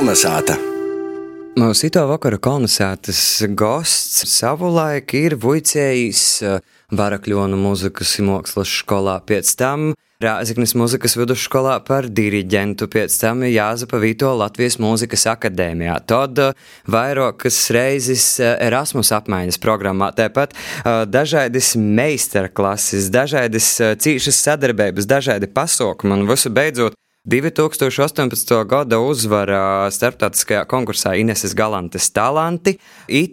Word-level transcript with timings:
Kolnesāta! 0.00 0.54
Mūsu 1.60 1.90
ito 1.90 2.00
vakara 2.08 2.38
kolonizētas 2.40 3.18
gosts 3.52 4.22
savulaik 4.32 5.12
ir 5.18 5.34
Vujcējs 5.36 6.22
Varakļonu 6.96 7.58
muzikas 7.60 8.14
mākslas 8.24 8.72
skolā, 8.80 9.18
pēc 9.28 9.50
tam 9.60 9.90
Rāziknis 10.24 10.72
muzikas 10.80 11.18
vidusskolā 11.20 11.74
par 11.84 12.08
diriģentu, 12.08 12.88
pēc 12.88 13.18
tam 13.20 13.44
Jāzepa 13.44 14.00
Vito 14.00 14.30
Latvijas 14.40 14.78
mūzikas 14.80 15.26
akadēmijā, 15.34 15.98
tad 16.08 16.40
vairākas 16.88 17.58
reizes 17.76 18.24
Erasmus 18.40 19.12
apmaiņas 19.18 19.60
programmā, 19.60 20.14
tāpat 20.16 20.56
dažādas 21.12 21.74
meistarklases, 21.76 23.12
dažādas 23.12 23.68
cīšas 24.00 24.40
sadarbības, 24.48 25.10
dažādi 25.12 25.52
pasaukumi 25.60 26.16
un 26.16 26.26
visu 26.32 26.56
beidzot 26.56 26.96
2018. 27.28 28.64
gada 28.64 28.96
uzvara 29.04 29.90
starptautiskajā 29.92 30.62
konkursā 30.64 31.12
Ineses 31.20 31.52
Galantes 31.52 32.06
talanti, 32.16 32.78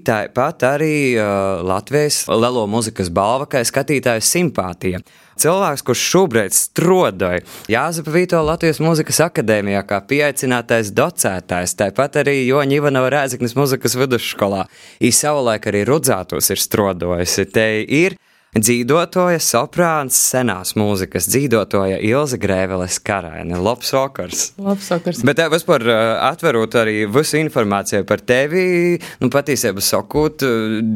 tāpat 0.04 0.66
arī 0.68 0.98
uh, 1.16 1.64
Latvijas 1.64 2.26
Lelo 2.28 2.66
muzikas 2.68 3.08
balva, 3.08 3.48
kā 3.48 3.64
skatītāju 3.64 4.26
simpātija. 4.28 5.00
Cilvēks, 5.40 5.86
kurš 5.88 6.04
šobrīd 6.12 6.56
strodoja 6.58 7.40
Jāzepa 7.72 8.12
Vito 8.12 8.42
Latvijas 8.44 8.82
Mūzikas 8.84 9.22
akadēmijā 9.30 9.86
kā 9.88 10.02
pieaicinātais 10.10 10.92
docētājs, 10.98 11.78
tāpat 11.80 12.24
arī 12.26 12.42
Joņa 12.42 12.82
Ivanova 12.82 13.14
Rēzeknes 13.14 13.56
muzikas 13.56 13.96
vidusskolā. 13.96 14.66
Īs 15.00 15.24
savulaik 15.24 15.70
arī 15.72 15.86
rudzātos 15.88 16.52
ir 16.52 16.60
strodojusi. 16.60 17.48
Te 17.54 17.70
ir 17.86 18.18
Dzīvotoja 18.56 19.42
soprāns 19.44 20.16
senās 20.32 20.72
mūzikas, 20.80 21.26
dzīvotoja 21.28 21.98
Ilza 22.08 22.38
Grēveles 22.40 22.96
karaine. 23.04 23.58
Labs 23.60 23.90
vakars! 23.92 24.44
Labs 24.56 24.88
vakars! 24.94 25.20
Bet 25.28 25.36
tev 25.42 25.52
vispār 25.52 25.84
atverot 26.30 26.78
arī 26.80 27.02
visu 27.12 27.42
informāciju 27.42 28.06
par 28.08 28.24
tevi, 28.24 28.96
nu 29.20 29.30
patiesībā 29.34 29.84
sakot, 29.84 30.46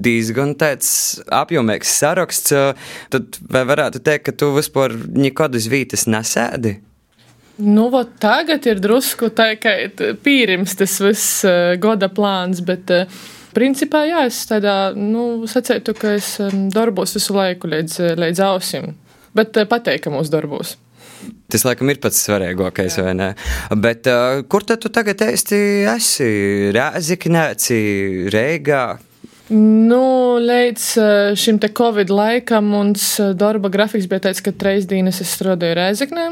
diezgan 0.05 0.55
tāds 0.55 1.19
apjomīgs 1.27 1.91
saraksts, 1.99 2.55
tad 3.11 3.41
vai 3.51 3.65
varētu 3.67 3.99
teikt, 3.99 4.29
ka 4.29 4.35
tu 4.45 4.53
vispār 4.55 4.95
nekad 5.11 5.59
uz 5.59 5.67
vītas 5.71 6.07
nesēdi? 6.07 6.77
Nu, 7.61 7.89
vot 7.93 8.15
tagad 8.23 8.63
ir 8.65 8.79
drusku 8.81 9.27
tā, 9.35 9.51
ka 9.59 9.75
pīrims 10.23 10.79
tas 10.79 10.95
viss 11.03 11.43
goda 11.83 12.07
plāns, 12.09 12.63
bet 12.65 12.95
uh, 12.95 13.21
Principā, 13.55 14.05
jā, 14.07 14.23
es 14.29 14.45
tādā, 14.47 14.93
nu, 14.95 15.43
sacētu, 15.49 15.95
ka 15.97 16.15
es 16.15 16.37
darbos 16.71 17.17
visu 17.17 17.35
laiku 17.35 17.67
līdz, 17.71 17.97
līdz 18.19 18.43
ausim, 18.47 18.93
bet 19.35 19.59
eh, 19.59 19.67
pateikamos 19.67 20.31
darbos. 20.31 20.77
Tas, 21.51 21.65
laikam, 21.67 21.91
ir 21.91 21.99
pats 22.01 22.21
svarīgākais, 22.25 22.95
vai 23.03 23.11
ne? 23.13 23.27
Bet 23.77 24.07
uh, 24.09 24.39
kur 24.49 24.63
tad 24.65 24.81
tu 24.81 24.89
tagad 24.89 25.19
esi? 25.27 25.59
esi? 25.85 26.29
Rēziknēci, 26.73 27.79
Reigā? 28.33 28.85
Nu, 29.51 30.05
līdz 30.39 30.85
eh, 31.03 31.33
šim 31.37 31.59
te 31.59 31.69
Covid 31.75 32.13
laikam 32.13 32.71
mums 32.71 33.17
darba 33.35 33.69
grafiks 33.73 34.07
bija 34.07 34.29
tāds, 34.29 34.39
ka 34.41 34.55
treis 34.55 34.87
dienas 34.87 35.19
es 35.21 35.35
strādāju 35.35 35.75
Rēziknē, 35.81 36.29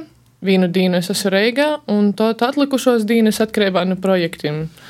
vienu 0.47 0.71
dienu 0.71 1.03
es 1.03 1.11
esmu 1.11 1.35
Reigā, 1.35 1.67
un 1.91 2.13
to 2.15 2.31
atlikušos 2.31 3.03
dienas 3.09 3.43
atkarībā 3.43 3.83
no 3.91 3.99
projektiem. 3.99 4.63
Uh, 4.63 4.87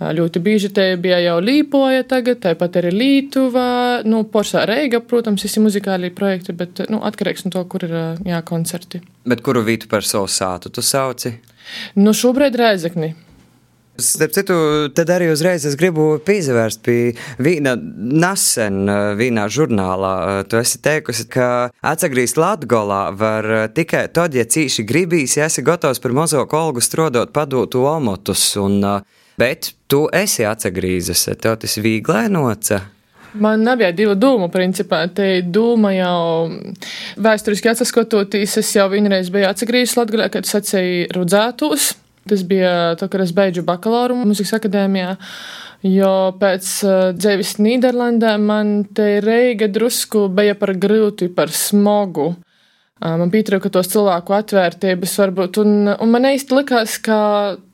Ļoti 0.00 0.40
bieži 0.40 0.70
te 0.72 0.84
bija 0.96 1.18
jau 1.20 1.36
Līpoja, 1.44 2.06
tagad 2.08 2.40
tāpat 2.40 2.78
arī 2.80 2.92
Lītuvā, 2.94 4.00
nu, 4.08 4.22
Porsā 4.24 4.64
Reiga, 4.68 5.02
protams, 5.04 5.44
visi 5.44 5.60
muzikāli 5.60 6.08
projekti, 6.16 6.56
bet 6.56 6.86
nu, 6.88 7.02
atkarīgs 7.04 7.44
no 7.44 7.52
to, 7.52 7.64
kur 7.68 7.84
ir 7.84 7.96
jā, 8.24 8.40
koncerti. 8.48 9.02
Bet 9.28 9.44
kuru 9.44 9.60
vītu 9.66 9.90
par 9.92 10.06
savu 10.06 10.30
sātu 10.32 10.72
tu 10.72 10.80
sauci? 10.80 11.34
Nu, 12.00 12.16
šobrīd 12.16 12.56
Reizekni. 12.56 13.12
Starp 14.00 14.32
citu, 14.32 14.54
tad 14.96 15.10
arī 15.12 15.28
uzreiz 15.28 15.66
es 15.68 15.76
gribu 15.76 16.14
pievērst 16.24 16.80
pie 16.86 17.12
viena 17.42 17.74
nesen, 17.76 18.88
vienā 19.20 19.44
žurnālā. 19.52 20.14
Tu 20.48 20.56
esi 20.62 20.80
teikusi, 20.80 21.26
ka 21.28 21.68
atsagrīzt 21.84 22.40
Latgolā 22.40 23.02
var 23.12 23.50
tikai 23.76 24.06
tad, 24.14 24.32
ja 24.38 24.46
cīši 24.48 24.86
gribīs, 24.88 25.36
ja 25.36 25.50
esi 25.50 25.64
gatavs 25.66 26.00
par 26.00 26.16
mazo 26.16 26.46
kolgu 26.48 26.80
strodot 26.80 27.34
padotu 27.36 27.84
omotus. 27.90 28.54
Un, 28.62 28.80
bet 29.40 29.72
tu 29.90 30.06
esi 30.12 30.46
atsagrīzis, 30.46 31.26
tev 31.40 31.58
tas 31.62 31.78
vīglēnoca. 31.80 32.80
Man 33.40 33.62
nebija 33.62 33.92
divu 33.94 34.16
dūmu, 34.18 34.48
principā. 34.50 35.04
Te 35.14 35.38
dūma 35.46 35.92
jau 35.94 36.50
vēsturiski 37.22 37.70
atsaskototies, 37.70 38.56
es 38.58 38.72
jau 38.74 38.88
vienreiz 38.90 39.30
biju 39.30 39.46
atsagrīzis 39.52 39.94
Latgalē, 40.00 40.26
kad 40.34 40.48
sacēju 40.50 41.12
rudzētos. 41.14 41.92
Tas 42.30 42.42
bija 42.46 42.96
to, 42.98 43.06
kad 43.10 43.22
es 43.22 43.32
beidzu 43.34 43.62
bakalauru 43.66 44.18
muzikas 44.18 44.58
akadēmijā. 44.58 45.14
Jo 45.86 46.12
pēc 46.36 46.66
uh, 46.84 46.96
dzīves 47.16 47.54
Nīderlandē 47.62 48.34
man 48.42 48.82
te 48.94 49.22
reiga 49.24 49.70
drusku 49.72 50.26
bija 50.34 50.58
par 50.58 50.74
grūti, 50.76 51.30
par 51.32 51.54
smogu. 51.54 52.34
Man 53.00 53.30
pietrūka 53.32 53.70
tos 53.72 53.88
cilvēku 53.94 54.34
atvērtības, 54.36 55.14
varbūt, 55.22 55.62
un, 55.62 55.70
un 55.94 56.10
man 56.12 56.26
īsti 56.28 56.56
likās, 56.58 56.98
ka 57.00 57.20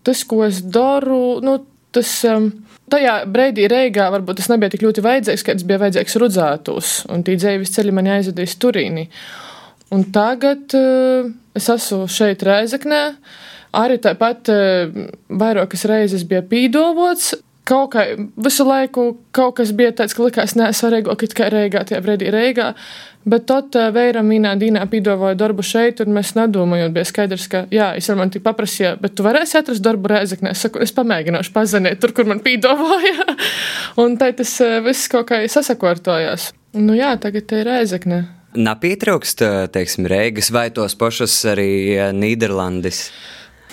tas, 0.07 0.23
ko 0.29 0.45
es 0.47 0.61
daru, 0.63 1.41
nu, 1.43 1.57
tas 1.95 2.13
um, 2.31 2.53
tajā 2.93 3.17
brīdī 3.35 3.67
Reigā 3.71 4.07
varbūt 4.15 4.39
tas 4.39 4.51
nebija 4.53 4.71
tik 4.75 4.85
ļoti 4.87 5.03
vajadzīgs, 5.03 5.43
ka 5.43 5.57
tas 5.57 5.67
bija 5.67 5.83
vajadzīgs 5.83 6.17
rudzētos, 6.23 6.93
un 7.11 7.27
tī 7.27 7.35
dzīves 7.41 7.75
ceļi 7.75 7.97
man 7.97 8.13
aizvedīs 8.19 8.55
Turīnī. 8.63 9.09
Un 9.95 10.07
tagad 10.15 10.75
uh, 10.79 11.27
es 11.59 11.67
esmu 11.75 12.07
šeit 12.11 12.47
Reizeknē, 12.47 13.03
arī 13.83 13.99
tāpat 14.03 14.53
uh, 14.55 15.03
vairākas 15.43 15.87
reizes 15.91 16.23
bija 16.29 16.45
pīdovots, 16.47 17.35
kaut 17.67 17.93
kā 17.95 18.07
visu 18.17 18.67
laiku 18.67 19.09
kaut 19.35 19.59
kas 19.59 19.73
bija 19.77 19.93
tāds, 19.97 20.15
ka 20.17 20.25
likās 20.27 20.55
nesvarīgāk, 20.59 21.27
kā 21.37 21.51
Reigā, 21.53 21.83
tajā 21.89 22.01
brīdī 22.05 22.31
Reigā. 22.35 22.73
Bet 23.27 23.49
tad 23.51 23.75
vēram 23.75 24.29
vienā 24.31 24.53
dienā 24.55 24.85
piedāvāja 24.87 25.35
darbu 25.41 25.65
šeit, 25.67 25.99
un 26.05 26.13
mēs 26.15 26.37
nedomājot, 26.37 26.93
bija 26.95 27.09
skaidrs, 27.09 27.49
ka, 27.51 27.65
jā, 27.75 27.89
es 27.99 28.07
man 28.15 28.31
tik 28.31 28.45
paprasīju, 28.45 28.93
bet 29.03 29.17
tu 29.19 29.27
varēsi 29.27 29.59
atrast 29.59 29.83
darbu 29.83 30.13
Rēzeknē. 30.13 30.53
Es 30.55 30.63
saku, 30.63 30.79
es 30.85 30.95
pamēģināšu 30.95 31.51
pazanīt 31.57 31.99
tur, 32.03 32.15
kur 32.15 32.31
man 32.31 32.39
piedāvāja. 32.45 33.27
un 34.05 34.15
tā 34.21 34.31
tas 34.39 34.55
viss 34.87 35.11
kaut 35.11 35.27
kā 35.33 35.43
sasakortojās. 35.51 36.53
Nu 36.79 36.95
jā, 36.95 37.17
tagad 37.19 37.51
te 37.51 37.65
ir 37.65 37.71
Rēzekne. 37.73 38.23
Napietrūkst, 38.57 39.43
teiksim, 39.75 40.07
Reigas 40.09 40.53
vai 40.55 40.69
tos 40.73 40.95
pašus 40.97 41.35
arī 41.51 41.99
Nīderlandis. 42.15 43.09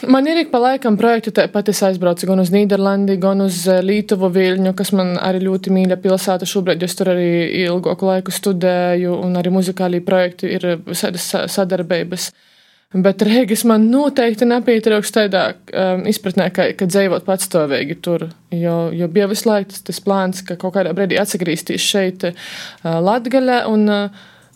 Man 0.08 0.28
ir 0.28 0.38
ik 0.42 0.50
pa 0.52 0.60
laikam 0.60 0.98
projekti, 1.00 1.32
tāpat 1.36 1.70
es 1.72 1.80
aizbraucu 1.86 2.28
gan 2.28 2.42
uz 2.42 2.50
Nīderlandi, 2.52 3.16
gan 3.22 3.44
uz 3.46 3.62
eh, 3.72 3.80
Lietuvu 3.86 4.28
Viļņu, 4.36 4.74
kas 4.76 4.92
man 4.96 5.14
arī 5.22 5.44
ļoti 5.46 5.72
mīļa 5.72 5.98
pilsēta. 6.04 6.48
Šobrīd 6.50 6.84
es 6.84 6.98
tur 7.00 7.14
arī 7.14 7.28
ilgāku 7.64 8.10
laiku 8.10 8.34
studēju, 8.34 9.14
un 9.24 9.38
arī 9.40 9.54
muzikālī 9.54 10.02
projekti 10.04 10.50
ir 10.58 10.68
visādas 10.84 11.30
sadarbības. 11.54 12.32
Bet 12.94 13.24
Rīgas 13.26 13.64
man 13.66 13.88
noteikti 13.90 14.46
nepietrūks 14.46 15.16
tādā 15.16 15.46
um, 15.54 16.04
izpratnē, 16.10 16.52
ka, 16.54 16.68
ka 16.78 16.86
dzīvot 16.86 17.26
patstāvīgi 17.26 17.98
tur. 18.06 18.28
Jo, 18.54 18.92
jo 18.94 19.08
bija 19.10 19.30
visu 19.32 19.50
laiku 19.50 19.72
tas, 19.72 19.82
tas 19.88 20.02
plāns, 20.04 20.44
ka 20.46 20.60
kaut 20.62 20.76
kādā 20.76 20.92
brīdī 20.94 21.18
atgriezties 21.22 21.82
šeit, 21.82 22.28
uh, 22.30 23.00
Latvijā. 23.02 23.64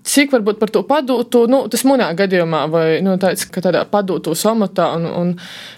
Cik 0.07 0.31
varbūt 0.31 0.59
par 0.61 0.71
to 0.71 0.83
padūtu, 0.87 1.43
nu, 1.51 1.65
tas 1.71 1.83
manā 1.87 2.07
gadījumā, 2.15 2.61
vai 2.71 2.85
nu, 3.03 3.17
tāds, 3.19 3.43
tādā 3.51 3.81
padūtu 3.91 4.31
samatā, 4.39 4.85
un, 4.95 5.07
un, 5.11 5.33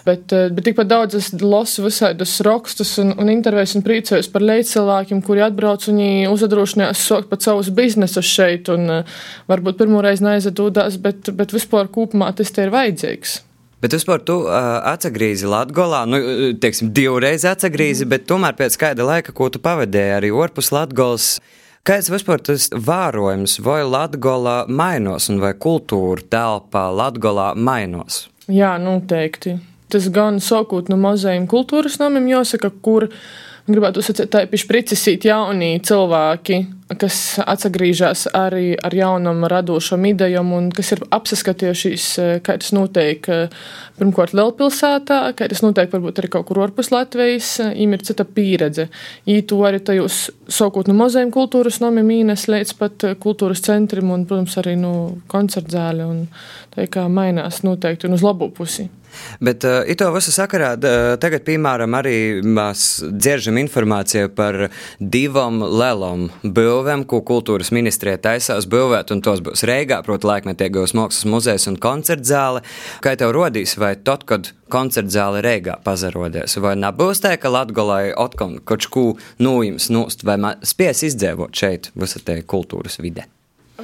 bet, 0.06 0.30
eh, 0.36 0.46
bet 0.54 0.68
tikpat 0.68 0.90
daudz 0.90 1.18
es 1.18 1.32
lasu 1.42 1.88
visādus 1.88 2.36
rakstus 2.46 2.94
un, 3.02 3.10
un 3.18 3.32
intervijas 3.32 3.74
un 3.74 3.84
priecājos 3.86 4.30
par 4.30 4.46
līdzcilvēkiem, 4.46 5.24
kuri 5.26 5.42
atbrauc 5.48 5.88
un 5.90 6.00
uzadrošinās 6.30 7.02
sokt 7.10 7.30
pat 7.32 7.42
savus 7.42 7.72
biznesus 7.74 8.30
šeit, 8.30 8.70
un 8.70 9.00
eh, 9.00 9.20
varbūt 9.50 9.82
pirmoreiz 9.82 10.22
neaizadūdās, 10.22 11.00
bet, 11.02 11.34
bet 11.34 11.54
vispār 11.56 11.90
kopumā 11.90 12.30
tas 12.38 12.54
te 12.54 12.68
ir 12.68 12.74
vajadzīgs. 12.74 13.40
Bet 13.80 13.94
vispār 13.96 14.20
tu 14.28 14.42
uh, 14.44 14.52
atgriezīsi 14.92 15.48
Latvijā, 15.48 16.02
nu, 16.04 16.18
teiksim, 16.60 16.90
divreiz 16.94 17.46
atgriezīsi, 17.48 18.04
mm. 18.04 18.12
bet 18.12 18.26
tomēr 18.28 18.58
pēc 18.58 18.76
kāda 18.78 19.06
laika, 19.08 19.32
ko 19.32 19.48
tu 19.48 19.62
pavadīji 19.64 20.18
arī 20.18 20.30
ārpus 20.36 20.68
Latvijas, 20.76 21.38
Kāds 21.80 22.10
vispār 22.12 22.42
tas 22.44 22.66
vērojums, 22.76 23.54
vai 23.64 23.78
Latvijā 23.88 24.66
mainos, 24.68 25.30
un 25.32 25.38
vai 25.40 25.54
kultūra 25.56 26.20
telpā 26.28 26.82
Latvijā 26.92 27.54
mainos? 27.56 28.26
Jā, 28.52 28.74
noteikti. 28.82 29.54
Tas 29.90 30.10
gan 30.12 30.42
sākot 30.44 30.90
no 30.92 30.98
mazajiem 31.00 31.46
kultūras 31.48 31.96
namiem, 32.02 32.28
jāsaka, 32.34 32.68
kur 32.84 33.08
gribētu 33.74 34.02
sacīt, 34.04 34.28
tā 34.32 34.44
ir 34.44 34.66
pricisīt 34.68 35.24
jauni 35.28 35.74
cilvēki, 35.84 36.58
kas 36.98 37.38
atgriežas 37.42 38.26
arī 38.34 38.72
ar 38.74 38.94
jaunam 38.94 39.44
radošam 39.50 40.04
idejam 40.10 40.52
un 40.56 40.68
kas 40.74 40.92
ir 40.96 41.02
apskatījušies, 41.14 42.06
kā 42.46 42.56
tas 42.60 42.72
notiek 42.74 43.26
pirmkārt 43.98 44.34
Lielpilsētā, 44.34 45.20
kā 45.38 45.48
tas 45.52 45.62
notiek 45.64 45.92
varbūt 45.92 46.22
arī 46.22 46.32
kaut 46.34 46.48
kur 46.50 46.62
ārpus 46.64 46.90
Latvijas, 46.94 47.52
viņiem 47.62 47.96
ir 47.96 48.06
cita 48.10 48.26
pieredze. 48.26 48.88
Viņi 49.28 49.46
to 49.50 49.60
arī 49.68 49.82
tajos 49.86 50.22
sākot 50.50 50.90
no 50.90 50.98
mazajiem 50.98 51.32
kultūras 51.34 51.80
namiem 51.84 52.10
īnes 52.20 52.48
līdz 52.50 52.76
pat 52.80 53.10
kultūras 53.22 53.62
centrim 53.66 54.10
un, 54.10 54.26
protams, 54.26 54.58
arī 54.62 54.76
no 54.80 54.94
koncertzāli 55.30 56.06
un 56.06 56.24
tā 56.74 56.90
kā 56.90 57.06
mainās 57.10 57.62
noteikti 57.66 58.10
un 58.10 58.18
uz 58.18 58.26
labu 58.26 58.50
pusi. 58.54 58.90
Bet 59.40 59.64
uh, 59.68 59.80
ito 59.90 60.08
visu 60.14 60.32
sakarā 60.34 60.72
uh, 60.76 60.98
tagad, 61.20 61.44
piemēram, 61.46 61.96
arī 61.98 62.16
mēs 62.44 63.02
dzieržam 63.10 63.60
informāciju 63.62 64.32
par 64.36 64.68
divam 65.00 65.62
lelom 65.64 66.28
būvēm, 66.44 67.06
ko 67.10 67.22
kultūras 67.26 67.72
ministrija 67.74 68.20
taisās 68.20 68.68
būvēt, 68.70 69.14
un 69.14 69.24
tos 69.24 69.42
būs 69.44 69.64
Reigā, 69.68 70.00
proti, 70.06 70.28
laikmetīgos 70.30 70.94
mākslas 70.98 71.28
muzejs 71.30 71.68
un 71.70 71.80
koncertzāle. 71.80 72.64
Kā 73.04 73.16
tev 73.18 73.34
rodīs, 73.36 73.76
vai 73.80 73.94
tad, 73.96 74.26
kad 74.28 74.52
koncertzāle 74.70 75.42
Reigā 75.44 75.78
pazarodies, 75.84 76.58
vai 76.62 76.76
nebūs 76.78 77.24
tā, 77.24 77.34
ka 77.40 77.52
Latgolai 77.52 78.12
otkon 78.14 78.60
kaut 78.64 78.86
ko 78.92 79.04
nūjums 79.42 79.90
nūst, 79.94 80.24
vai 80.28 80.38
spēs 80.66 81.04
izdzēvot 81.10 81.54
šeit 81.56 81.92
visā 81.98 82.22
te 82.24 82.40
kultūras 82.46 83.00
vide? 83.02 83.26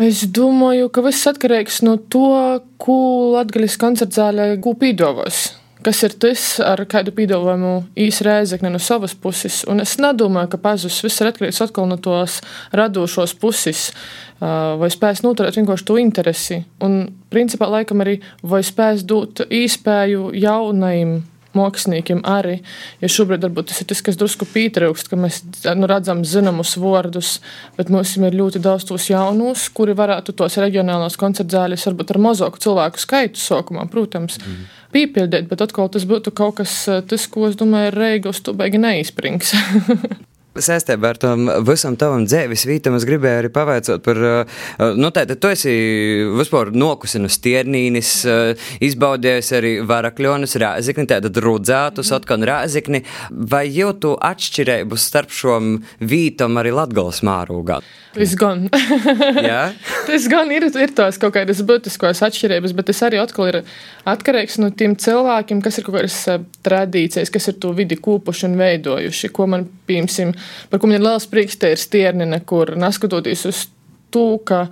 Es 0.02 0.26
domāju, 0.28 0.90
ka 0.92 1.00
viss 1.06 1.24
atkarīgs 1.30 1.78
no 1.86 1.94
to, 2.12 2.26
ko 2.76 2.96
Latvijas 3.32 3.78
koncerta 3.80 4.26
zālē 4.26 4.48
gūpīdovos. 4.60 5.46
Kas 5.86 6.02
ir 6.02 6.16
tas, 6.20 6.42
ar 6.60 6.82
kādu 6.90 7.14
pīdāvājumu 7.14 7.70
īsi 8.04 8.26
rēzekne 8.26 8.72
no 8.74 8.80
savas 8.82 9.14
puses. 9.16 9.62
Un 9.70 9.80
es 9.80 9.94
nedomāju, 10.02 10.50
ka 10.52 10.60
pazudis. 10.60 10.98
Viss 11.04 11.22
ir 11.22 11.30
atkarīgs 11.30 11.62
no 11.86 11.96
tos 12.02 12.40
radošos 12.76 13.36
puses. 13.40 13.92
Vai 14.40 14.90
spēs 14.92 15.22
noturēt 15.24 15.56
vienkārši 15.56 15.86
to 15.88 15.96
interesi. 16.02 16.60
Un, 16.84 17.06
principā, 17.32 17.70
laikam 17.70 18.04
arī 18.04 18.18
vai 18.42 18.60
spēs 18.66 19.06
dot 19.06 19.46
īspēju 19.48 20.34
jaunajiem 20.36 21.22
māksliniekiem 21.56 22.22
arī. 22.28 22.58
Jo 23.02 23.10
šobrīd 23.12 23.46
varbūt 23.46 23.70
tas 23.70 23.82
ir 23.82 23.88
tas, 23.90 24.02
kas 24.04 24.18
drusku 24.20 24.48
pietrūkst, 24.52 25.10
ka 25.10 25.18
mēs 25.20 25.42
nu, 25.78 25.88
redzam 25.90 26.22
zināmus 26.28 26.76
vārdus, 26.80 27.36
bet 27.78 27.92
mums 27.92 28.16
ir 28.18 28.36
ļoti 28.36 28.62
daudz 28.64 28.88
tos 28.90 29.08
jaunus, 29.10 29.68
kuri 29.74 29.96
varētu 29.98 30.36
tos 30.36 30.58
reģionālos 30.62 31.18
koncertzāļus 31.20 31.88
varbūt 31.90 32.14
ar 32.14 32.22
mazāku 32.28 32.62
cilvēku 32.66 33.02
skaitu 33.02 33.42
sākumā, 33.42 33.88
protams. 33.92 34.40
Mm. 34.42 34.68
Pīpildīt, 34.96 35.50
bet 35.50 35.64
atkal 35.64 35.90
tas 35.92 36.06
būtu 36.08 36.32
kaut 36.36 36.60
kas, 36.62 36.78
tas, 37.10 37.26
ko 37.28 37.50
es 37.50 37.58
domāju, 37.58 37.90
ir 37.90 38.00
Reiga 38.00 38.32
uz 38.32 38.40
to 38.44 38.54
beigi 38.56 38.80
neizsprings. 38.80 39.52
saistībā 40.62 41.12
ar 41.12 41.20
tam 41.20 41.50
visam 41.66 41.96
tavam 41.98 42.26
dzīves 42.26 42.66
vītam, 42.68 42.96
es 42.98 43.06
gribēju 43.08 43.42
arī 43.42 43.50
pavaicot 43.54 44.04
par, 44.04 44.20
uh, 44.20 44.56
nu, 44.98 45.10
tā, 45.14 45.26
tu 45.28 45.50
esi 45.52 45.74
vispār 46.36 46.72
nokusinus 46.76 47.38
tiernīnis, 47.44 48.12
uh, 48.28 48.68
izbaudījis 48.84 49.52
arī 49.58 49.72
varakļonus, 49.86 50.56
rāzikni, 50.62 51.08
tātad 51.10 51.42
rudzētus, 51.42 52.10
mhm. 52.10 52.20
atkal 52.20 52.48
rāzikni, 52.50 53.02
vai 53.30 53.66
jūtu 53.70 54.16
atšķirību 54.30 55.00
starp 55.00 55.34
šom 55.34 55.78
vītam 56.00 56.60
arī 56.60 56.74
Latgals 56.76 57.22
mārūgā? 57.26 57.80
Tas 58.16 58.32
gan. 58.40 58.64
tas 60.06 60.28
gan 60.32 60.52
ir, 60.54 60.68
ir 60.72 60.94
tās 60.96 61.18
kaut 61.20 61.34
kādas 61.36 61.60
būtiskās 61.66 62.22
atšķirības, 62.24 62.72
bet 62.76 62.88
tas 62.90 63.02
arī 63.04 63.20
atkal 63.20 63.50
ir 63.50 63.58
atkarīgs 64.06 64.58
no 64.62 64.70
tiem 64.70 64.96
cilvēkiem, 65.00 65.60
kas 65.64 65.80
ir 65.80 65.86
kaut 65.86 65.98
kādas 65.98 66.18
uh, 66.30 66.42
tradīcijas, 66.66 67.32
kas 67.34 67.50
ir 67.50 67.58
to 67.62 67.72
vidi 67.76 67.98
kūpuši 68.00 68.48
un 68.48 68.56
veidojuši, 68.60 69.32
ko 69.34 69.48
man, 69.50 69.66
piemēram, 69.88 70.34
par 70.70 70.82
ko 70.82 70.90
man 70.90 70.98
ir 70.98 71.06
liels 71.06 71.28
prieks, 71.30 71.58
te 71.60 71.72
ir 71.74 71.80
stiernine, 71.80 72.40
kur 72.48 72.76
neskatoties 72.78 73.46
uz 73.50 73.66
to, 74.14 74.28
ka. 74.46 74.66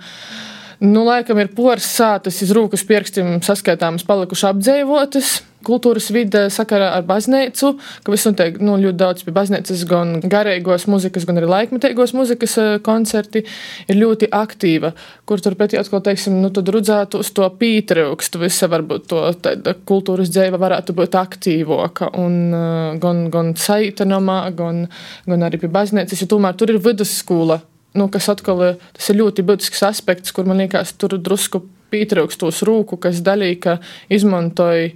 Nu, 0.83 1.05
laikam 1.07 1.39
ir 1.39 1.53
poras 1.55 1.85
sātas 1.87 2.41
iz 2.43 2.51
rūkas 2.53 2.83
pirkstiem 2.87 3.37
saskaitāmas 3.45 4.03
palikuši 4.07 4.49
apdzīvotas. 4.49 5.29
Kultūras 5.65 6.11
vide 6.13 6.45
sakarā 6.53 6.91
ar 6.95 7.05
baznīcu, 7.07 7.71
ka 8.05 8.13
viss 8.13 8.27
notiek 8.27 8.59
nu, 8.61 8.77
ļoti 8.81 8.99
daudz 8.99 9.25
pie 9.25 9.33
baznīcas, 9.35 9.83
gan 9.89 10.15
garīgos 10.21 10.87
mūzikas, 10.91 11.25
gan 11.27 11.41
arī 11.41 11.49
laikmetīgos 11.51 12.13
mūzikas 12.17 12.55
eh, 12.61 12.71
koncerti 12.85 13.43
ir 13.89 13.99
ļoti 13.99 14.29
aktīva, 14.35 14.93
kur 15.25 15.41
turpretī 15.43 15.79
atkal, 15.81 16.03
teiksim, 16.05 16.37
nu, 16.43 16.51
tad 16.53 16.69
rudzētu 16.73 17.21
uz 17.23 17.31
to 17.35 17.47
pītrūkstu, 17.61 18.41
visa 18.45 18.69
varbūt 18.71 19.07
to 19.11 19.21
tāda 19.45 19.75
kultūras 19.89 20.31
dzēva 20.33 20.61
varētu 20.61 20.95
būt 20.97 21.17
aktīvoka, 21.19 22.11
un 22.21 22.41
uh, 22.53 22.97
gan, 23.01 23.25
gan 23.33 23.53
saitanamā, 23.59 24.41
gan, 24.57 24.85
gan 25.25 25.47
arī 25.47 25.61
pie 25.63 25.71
baznīcas, 25.71 26.21
jo 26.21 26.29
tomēr 26.35 26.57
tur 26.59 26.73
ir 26.73 26.81
vidusskola. 26.83 27.61
Nu, 27.95 28.09
kas 28.11 28.27
atkal 28.27 28.75
tas 28.75 29.07
ir 29.11 29.21
ļoti 29.21 29.45
būtisks 29.47 29.85
aspekts, 29.87 30.33
kur 30.35 30.47
man 30.47 30.59
liekas, 30.59 30.91
tur 30.99 31.15
drusku 31.15 31.63
pietrūkst 31.95 32.43
tos 32.43 32.61
rūku, 32.67 32.99
kas 33.01 33.23
dalīja, 33.25 33.79
izmantoja 34.11 34.91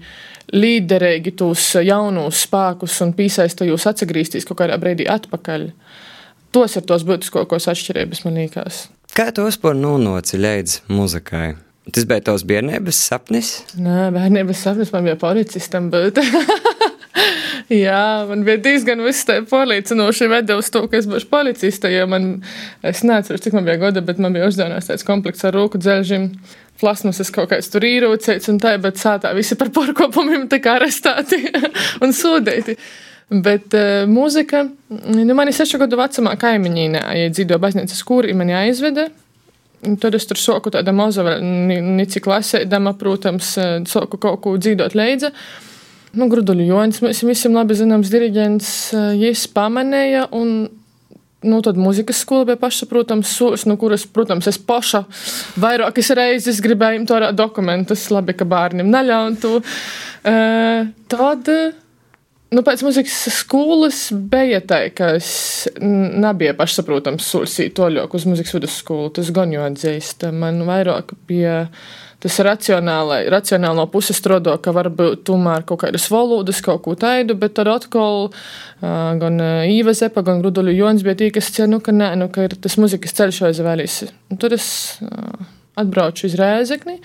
līderīgi 0.54 1.36
tos 1.40 1.72
jaunos 1.86 2.44
spēkus 2.46 3.00
un 3.06 3.16
piesaista 3.18 3.68
jūs 3.68 3.88
atgriezties 3.90 4.48
kaut 4.50 4.62
kādā 4.64 4.78
brīdī 4.82 5.08
atpakaļ. 5.10 5.70
Tos 6.54 6.78
ir 6.80 6.86
tos 6.90 7.06
būtiskākos 7.06 7.70
atšķirības, 7.70 8.24
man 8.26 8.40
liekas. 8.42 8.88
Kā 9.14 9.30
tu 9.34 9.46
vispār 9.46 9.78
nonāci 9.78 10.40
līdz 10.42 10.80
muzikai? 10.90 11.54
Tas 11.90 12.06
bija 12.10 12.22
tavs 12.26 12.46
bērnības 12.46 12.98
sapnis? 13.10 13.52
Nē, 13.78 14.10
bērnības 14.14 14.66
sapnis 14.66 14.92
man 14.94 15.08
bija 15.08 15.18
policistam 15.22 15.90
būt. 15.94 16.22
Jā, 17.70 18.26
man 18.30 18.44
bija 18.46 18.62
diezgan 18.66 19.02
pārliecinoši 19.50 20.30
veidojis 20.32 20.72
to, 20.74 20.84
ka 20.90 20.98
es 20.98 21.10
būšu 21.10 21.30
policiste. 21.30 21.92
Jo 21.94 22.08
man, 22.10 22.30
es 22.86 23.04
neatceros, 23.06 23.44
cik 23.46 23.58
man 23.58 23.68
bija 23.68 23.78
gada, 23.86 24.02
bet 24.06 24.22
man 24.22 24.34
bija 24.34 24.50
uzdevums 24.50 24.90
tāds 24.90 25.06
komplekts 25.06 25.46
ar 25.46 25.58
rūku 25.58 25.82
dzelžiem. 25.82 26.32
Plasmasas 26.80 27.32
kaut 27.36 27.52
kāds 27.52 27.68
tur 27.72 27.84
īrūcēts 27.84 28.50
un 28.54 28.60
tā, 28.64 28.78
bet 28.82 29.00
sātā 29.02 29.34
visi 29.36 29.58
par 29.60 29.72
pārkopumiem 29.76 30.48
tika 30.52 30.78
arestēti 30.78 31.42
un 32.04 32.16
sūdēti. 32.16 32.78
Bet 33.30 33.76
uh, 33.78 34.08
mūzika, 34.10 34.64
nu, 34.90 35.34
man 35.38 35.52
ir 35.52 35.58
sešu 35.58 35.78
gadu 35.82 36.00
vecumā 36.00 36.34
kaimiņīnā, 36.40 37.04
ja 37.20 37.34
dzīvo 37.34 37.60
baznīcas 37.62 38.00
kūri, 38.08 38.34
mani 38.38 38.56
aizveda. 38.58 39.10
Tad 39.80 40.16
es 40.18 40.26
tur 40.28 40.40
soku 40.40 40.72
tāda 40.74 40.92
maza, 40.92 41.24
nici 41.40 42.20
klasēdama, 42.24 42.98
protams, 43.00 43.54
soku 43.88 44.20
kaut 44.20 44.42
ko 44.44 44.58
dzīvot 44.60 44.96
leidza. 44.98 45.30
Nu, 46.18 46.26
Gruduļu 46.32 46.66
Joņs, 46.66 47.04
mēs 47.06 47.22
visiem 47.24 47.56
labi 47.56 47.78
zināms 47.78 48.10
diriģents, 48.12 48.72
Jīs 49.20 49.46
pamanīja, 49.54 50.26
un 50.36 50.66
nu, 51.42 51.62
tad 51.62 51.78
muzikas 51.80 52.20
skola 52.24 52.46
bija 52.50 52.60
pašsaprotams 52.60 53.32
solis, 53.32 53.66
no 53.70 53.78
kuras, 53.80 54.06
protams, 54.06 54.48
es 54.52 54.60
paša 54.60 55.04
vairākas 55.60 56.12
reizes 56.18 56.60
gribēju 56.64 57.06
to 57.08 57.20
dokumentus, 57.38 58.10
labi, 58.12 58.36
ka 58.36 58.48
bērniem 58.50 58.90
neļautu. 58.92 59.54
Uh, 59.60 60.90
tad, 61.12 61.52
nu, 62.56 62.64
pēc 62.66 62.84
muzikas 62.86 63.16
skolas 63.36 64.02
bija 64.12 64.62
tā, 64.66 64.82
ka 64.96 65.14
es 65.20 65.32
nebija 65.80 66.56
pašsaprotams 66.58 67.26
solis 67.26 67.58
ītoļok 67.68 68.16
uz 68.18 68.28
muzikas 68.30 68.56
vidusskolu, 68.58 69.10
tas 69.16 69.32
gan 69.36 69.54
jau 69.54 69.66
atzīst. 69.68 70.30
Man 70.36 70.64
vairāk 70.70 71.16
bija. 71.30 71.66
Tas 72.20 72.36
racionāli 72.44 73.30
no 73.78 73.86
puses 73.88 74.18
strādā, 74.20 74.58
ka 74.60 74.74
varbūt 74.76 75.22
tomēr 75.30 75.64
kaut 75.64 75.86
kādas 75.86 76.10
valodas, 76.12 76.60
kaut 76.60 76.82
ko 76.84 76.98
tādu, 77.00 77.38
bet 77.40 77.54
tad 77.56 77.70
atkal 77.72 78.28
gan 78.82 79.40
Īva 79.72 79.94
Zepa, 79.96 80.26
gan 80.28 80.44
Ruduļu 80.44 80.74
Jons 80.76 81.06
bija 81.08 81.16
tie, 81.22 81.30
kas 81.32 81.48
cer, 81.56 81.70
nu, 81.72 81.80
ka 81.80 81.96
nē, 81.96 82.10
nu, 82.20 82.28
ka 82.28 82.50
ir 82.50 82.58
tas 82.60 82.76
muzikas 82.76 83.16
ceļš 83.16 83.40
aizvēlīs. 83.54 83.96
Tad 84.36 84.58
es 84.58 84.68
uh, 85.00 85.48
atbraucu 85.82 86.28
uz 86.28 86.38
Rēzekni. 86.40 86.98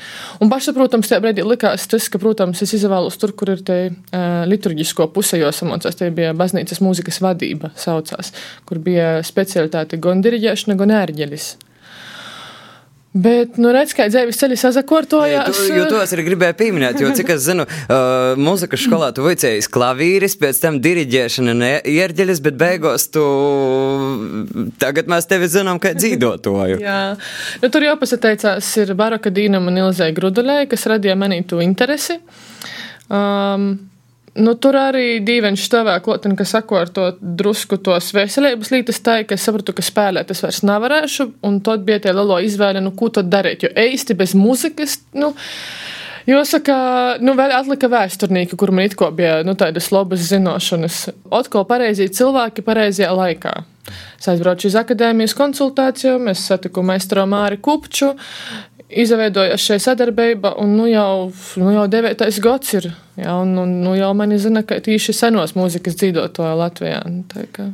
Un 0.45 0.53
pašsaprotams, 0.53 1.11
tajā 1.11 1.23
brīdī 1.25 1.47
likās 1.47 1.89
tas, 1.91 2.09
ka, 2.13 2.21
protams, 2.23 2.63
es 2.65 2.75
izvēlos 2.79 3.19
tur, 3.21 3.35
kur 3.39 3.55
ir 3.55 3.65
te 3.67 3.79
uh, 3.91 4.45
liturģisko 4.51 5.09
puse, 5.15 5.39
jo 5.41 5.53
samocās, 5.55 5.99
tie 6.01 6.11
bija 6.15 6.35
baznīcas 6.37 6.83
mūzikas 6.85 7.23
vadība 7.25 7.73
saucās, 7.79 8.35
kur 8.69 8.83
bija 8.85 9.19
specialitāte 9.27 10.01
gan 10.03 10.25
diriģēšana, 10.25 10.79
gan 10.81 10.99
ērģelis. 11.03 11.55
Bet, 13.15 13.61
nu, 13.63 13.71
redz, 13.71 13.93
kā 13.95 14.09
dzīves 14.11 14.41
ceļi 14.41 14.57
sazakortojās. 14.59 15.59
Jo, 15.69 15.77
jo 15.77 15.85
to 15.87 16.01
es 16.03 16.11
arī 16.17 16.25
gribēju 16.27 16.57
pieminēt, 16.59 16.99
jo, 16.99 17.13
cik 17.15 17.29
es 17.37 17.45
zinu, 17.47 17.63
uh, 17.63 18.33
mūzikas 18.35 18.83
skolā 18.89 19.13
tu 19.15 19.23
vicējies 19.23 19.71
klavīris, 19.71 20.35
pēc 20.41 20.59
tam 20.65 20.81
diriģēšana 20.83 21.55
un 21.55 21.63
ierģeļas, 21.95 22.43
bet 22.43 22.59
beigās 22.59 23.07
tu, 23.15 23.23
tagad 24.83 25.13
mēs 25.15 25.31
tevi 25.31 25.47
zinām 25.53 25.79
kā 25.79 25.95
dzīvotoju. 25.95 26.83
Jā, 26.83 26.99
nu, 27.63 27.71
tur 27.71 27.87
jau 27.87 27.95
pasateicās 28.03 28.75
ir 28.83 28.95
Baroka 28.99 29.31
Dīnam 29.31 29.71
un 29.71 29.79
Ilzai 29.85 30.11
Grudulē, 30.17 30.65
kas 30.67 30.91
radīja 30.91 31.15
manī 31.15 31.45
tu 31.47 31.63
interesi. 31.63 32.19
Um, 33.07 33.77
Nu, 34.35 34.57
tur 34.59 34.75
arī 34.75 35.21
dīvaini 35.23 35.61
stāvā 35.61 35.95
klātienē, 36.03 36.35
ka 36.35 36.47
sako 36.49 36.81
ar 36.81 36.89
to 36.91 37.05
drusku 37.23 37.79
tos 37.79 38.09
veselības 38.17 38.73
lītas 38.75 38.99
tā, 39.05 39.21
ka 39.23 39.37
es 39.39 39.45
sapratu, 39.47 39.75
ka 39.77 39.85
spēlēt 39.87 40.33
es 40.35 40.43
vairs 40.43 40.65
nevarēšu, 40.67 41.29
un 41.47 41.61
tad 41.63 41.85
bija 41.87 42.01
tie 42.03 42.15
lielo 42.17 42.41
izvēle, 42.43 42.83
nu, 42.83 42.91
ko 42.99 43.13
tad 43.15 43.31
darīt, 43.31 43.63
jo 43.63 43.71
īsti 43.71 44.19
bez 44.19 44.35
muzikas, 44.39 44.99
nu, 45.15 45.35
Jāsaka, 46.25 46.75
nu, 47.21 47.35
vēl 47.37 47.53
atlika 47.53 47.89
vēsturnieki, 47.93 48.57
kur 48.57 48.71
man 48.73 48.87
it 48.89 48.95
kā 48.97 49.11
bija 49.13 49.43
nu, 49.45 49.53
tādas 49.61 49.91
labas 49.93 50.23
zināšanas. 50.31 51.03
Atkal 51.37 51.67
pareizie 51.69 52.07
cilvēki 52.09 52.65
pareizajā 52.65 53.11
laikā. 53.13 53.53
Es 54.17 54.31
aizbraucu 54.33 54.71
uz 54.71 54.79
akadēmijas 54.81 55.37
konsultāciju, 55.37 56.17
mēs 56.25 56.47
satiku 56.49 56.81
meistaru 56.87 57.27
Māri 57.29 57.61
Kupču, 57.61 58.15
izveidojas 58.91 59.65
šī 59.65 59.79
sadarbība, 59.83 60.55
un 60.61 60.75
nu 60.79 60.89
jau, 60.91 61.31
nu 61.61 61.73
jau 61.75 61.87
devītais 61.91 62.41
gads 62.43 62.77
ir. 62.77 62.91
Jā, 63.21 63.37
un, 63.41 63.55
un 63.63 63.79
nu 63.85 63.95
jau 63.97 64.11
mani 64.17 64.41
zina, 64.43 64.65
ka 64.67 64.81
tīši 64.83 65.15
senos 65.17 65.55
mūzikas 65.59 65.97
dzīvotāji 66.01 66.61
Latvijā. 66.61 67.01
Nu, 67.09 67.73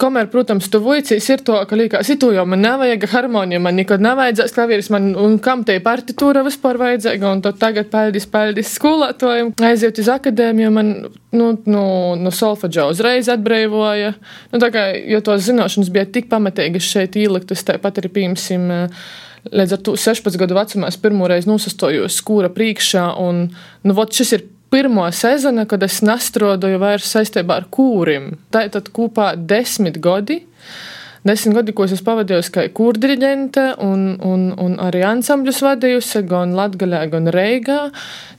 Kamēr, 0.00 0.26
protams, 0.32 0.66
tu 0.72 0.80
vicīs 0.82 1.26
ir 1.30 1.42
to, 1.46 1.54
ka 1.68 1.76
liekas, 1.78 2.08
itu 2.10 2.32
jau 2.34 2.42
man 2.48 2.62
nevajag 2.64 3.04
harmoniju, 3.12 3.60
man 3.62 3.76
nekad 3.78 4.02
nevajadzēs 4.02 4.54
klavieris, 4.56 4.88
man, 4.90 5.10
un 5.20 5.36
kam 5.44 5.62
te 5.68 5.76
partitūra 5.84 6.42
vispār 6.46 6.80
vajadzīga, 6.80 7.28
un 7.30 7.42
tad 7.44 7.60
tagad 7.60 7.90
paldies, 7.92 8.26
paldies 8.32 8.72
skolotājiem, 8.74 9.52
aiziet 9.68 10.00
uz 10.02 10.08
akadēmiju, 10.10 10.72
man, 10.74 10.90
nu, 11.36 11.50
nu, 11.68 11.84
nu 12.18 12.32
solfeģa 12.34 12.88
uzreiz 12.90 13.30
atbrīvoja, 13.36 14.14
nu, 14.50 14.62
tā 14.64 14.72
kā, 14.74 14.88
jo 15.12 15.20
tos 15.28 15.44
zināšanas 15.46 15.92
bija 15.94 16.08
tik 16.16 16.26
pamatīgas 16.32 16.88
šeit 16.88 17.20
ieliktas, 17.20 17.62
tāpat 17.68 18.02
arī, 18.02 18.10
piemēram, 18.16 18.90
līdz 19.52 19.76
ar 19.76 19.82
to 19.84 19.94
16 20.00 20.38
gadu 20.40 20.56
vecumā 20.56 20.88
es 20.88 20.98
pirmo 21.00 21.28
reizi 21.28 21.50
nosastojos 21.50 22.18
skūra 22.20 22.50
priekšā, 22.54 23.06
un, 23.20 23.46
nu, 23.84 23.96
vot 23.96 24.14
šis 24.14 24.34
ir 24.38 24.46
pirmo 24.74 25.04
sezonu, 25.14 25.66
kad 25.70 25.82
es 25.86 26.00
nestrodoju 26.02 26.80
vairs 26.82 27.10
saistībā 27.14 27.60
ar 27.60 27.68
kūrim. 27.70 28.32
Tā 28.50 28.66
ir 28.66 28.90
kopā 28.96 29.34
desmit 29.36 30.00
gadi. 30.02 30.40
Desmit 31.24 31.54
gadi, 31.56 31.72
ko 31.72 31.86
es 31.88 32.02
pavadīju 32.04 32.50
kā 32.52 32.66
kurdiriģente 32.76 33.62
un, 33.80 34.00
un, 34.20 34.42
un 34.60 34.74
arī 34.84 35.00
ansambļus 35.08 35.62
vadījusi 35.64 36.20
gan 36.28 36.52
Latgaļā, 36.52 37.00
gan 37.14 37.30
Reigā. 37.32 37.78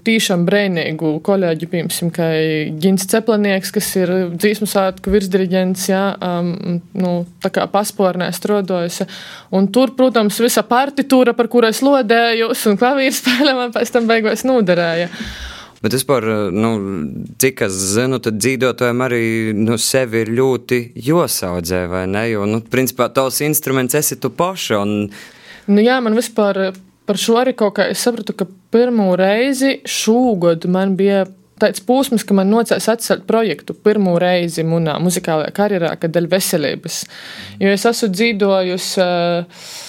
Tīšām 0.06 0.44
brēnīgu 0.46 1.16
kolēģi, 1.26 1.70
piemēram, 1.72 2.12
kā 2.14 2.28
Gins 2.84 3.08
Ceplanieks, 3.10 3.74
kas 3.74 3.90
ir 3.98 4.14
dzīsmu 4.36 4.70
svētku 4.70 5.10
virsdiriģents, 5.16 5.88
jā, 5.90 6.04
um, 6.22 6.78
nu, 6.94 7.16
tā 7.42 7.50
kā 7.56 7.66
paspornē 7.74 8.30
strodojusi. 8.38 9.10
Un 9.58 9.72
tur, 9.74 9.96
protams, 9.98 10.38
visa 10.46 10.62
partitūra, 10.70 11.34
par 11.34 11.50
kuru 11.50 11.74
es 11.74 11.82
lodējos, 11.82 12.68
un 12.70 12.78
klavīru 12.78 13.18
spēlē 13.18 13.58
man 13.58 13.74
pēc 13.74 13.98
tam 13.98 14.06
beigās 14.14 14.46
noderēja. 14.46 15.10
Bet 15.86 15.94
vispār, 15.94 16.26
nu, 16.50 16.70
cik 17.38 17.60
es 17.68 17.76
zinu, 17.94 18.18
tad 18.24 18.40
dzīvotājiem 18.42 19.04
arī 19.06 19.26
nu, 19.54 19.76
sevi 19.78 20.24
ir 20.24 20.32
ļoti 20.34 20.80
josaudzē, 21.06 21.84
vai 21.92 22.08
ne? 22.10 22.24
Jo, 22.32 22.48
nu, 22.50 22.64
principā, 22.74 23.06
tavs 23.14 23.38
instruments 23.46 23.94
esi 23.94 24.18
tu 24.18 24.32
paša. 24.34 24.82
Un... 24.82 25.12
Nu, 25.70 25.84
jā, 25.86 26.00
man 26.02 26.18
vispār 26.18 26.72
par 27.06 27.22
šo 27.22 27.38
arī 27.38 27.54
kaut 27.54 27.78
kā 27.78 27.86
es 27.94 28.02
sapratu, 28.02 28.34
ka 28.34 28.50
pirmo 28.74 29.12
reizi 29.20 29.76
šogad 29.86 30.66
man 30.74 30.98
bija 30.98 31.28
tāds 31.62 31.86
posms, 31.86 32.26
ka 32.26 32.34
man 32.34 32.50
nocēs 32.50 32.90
atcelt 32.90 33.30
projektu 33.30 33.78
pirmo 33.78 34.18
reizi 34.20 34.66
manā 34.66 34.98
muzikālajā 35.06 35.54
karjerā, 35.54 35.94
kad 36.02 36.18
dēļ 36.18 36.32
veselības. 36.34 37.04
Jo 37.62 37.76
es 37.78 37.86
esmu 37.94 38.10
dzīvojusi. 38.16 39.06
Uh, 39.06 39.84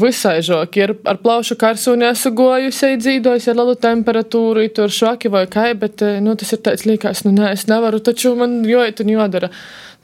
visai 0.00 0.38
žoki. 0.44 0.82
Ir 0.84 0.94
ar 1.08 1.20
plaušu 1.22 1.56
karsūni 1.60 2.08
esugojusi, 2.10 2.94
dzīvojusi 3.00 3.52
ar 3.52 3.60
lielu 3.60 3.76
temperatūru, 3.80 4.66
tur 4.76 4.92
šoki 4.92 5.32
vai 5.32 5.46
kai, 5.50 5.70
bet 5.78 6.04
nu, 6.24 6.34
tas 6.40 6.52
ir 6.52 6.60
tāds 6.66 6.84
līkās, 6.88 7.24
nu 7.24 7.32
nē, 7.36 7.54
es 7.56 7.66
nevaru, 7.70 8.02
taču 8.04 8.34
man 8.38 8.60
joit 8.68 9.00
un 9.00 9.14
jodara. 9.14 9.50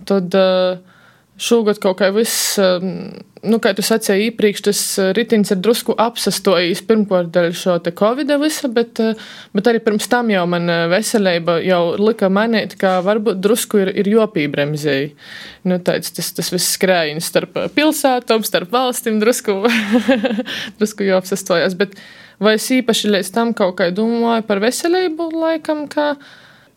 Tad 0.08 0.36
šogad 1.40 1.80
kaut 1.82 2.00
kā 2.00 2.08
viss, 2.14 2.56
nu, 3.46 3.58
kā 3.62 3.72
tu 3.76 3.84
sacīji 3.84 4.28
iepriekš, 4.28 4.62
tas 4.66 4.80
uh, 5.00 5.10
ritins 5.16 5.52
ir 5.52 5.60
drusku 5.64 5.94
apsastojis 6.00 6.82
pirmkārt 6.88 7.30
dēļ 7.34 7.54
šo 7.56 7.76
te 7.84 7.92
covida 7.96 8.36
visa, 8.40 8.68
bet, 8.72 9.00
uh, 9.02 9.30
bet 9.56 9.70
arī 9.70 9.80
pirms 9.84 10.08
tam 10.12 10.32
jau 10.32 10.42
man 10.50 10.68
uh, 10.68 10.84
veselība 10.92 11.58
jau 11.64 11.80
lika 12.00 12.30
manīt, 12.32 12.76
ka 12.80 12.98
varbūt 13.06 13.40
drusku 13.44 13.80
ir, 13.84 13.92
ir 14.02 14.10
jopībremzēji. 14.12 15.12
Nu, 15.70 15.80
tāds, 15.84 16.12
tas, 16.16 16.32
tas 16.36 16.52
viss 16.52 16.76
skrējiens 16.76 17.30
starp 17.32 17.56
pilsētām, 17.76 18.44
starp 18.46 18.74
valstīm 18.74 19.20
drusku, 19.22 19.62
drusku 20.80 21.08
jau 21.08 21.20
apsastojas, 21.20 21.76
bet 21.80 21.96
vai 22.42 22.56
es 22.58 22.68
īpaši 22.76 23.14
līdz 23.16 23.32
tam 23.36 23.56
kaut 23.56 23.78
kā 23.80 23.90
domāju 23.94 24.46
par 24.48 24.62
veselību 24.62 25.30
laikam, 25.36 25.86
kā 25.90 26.14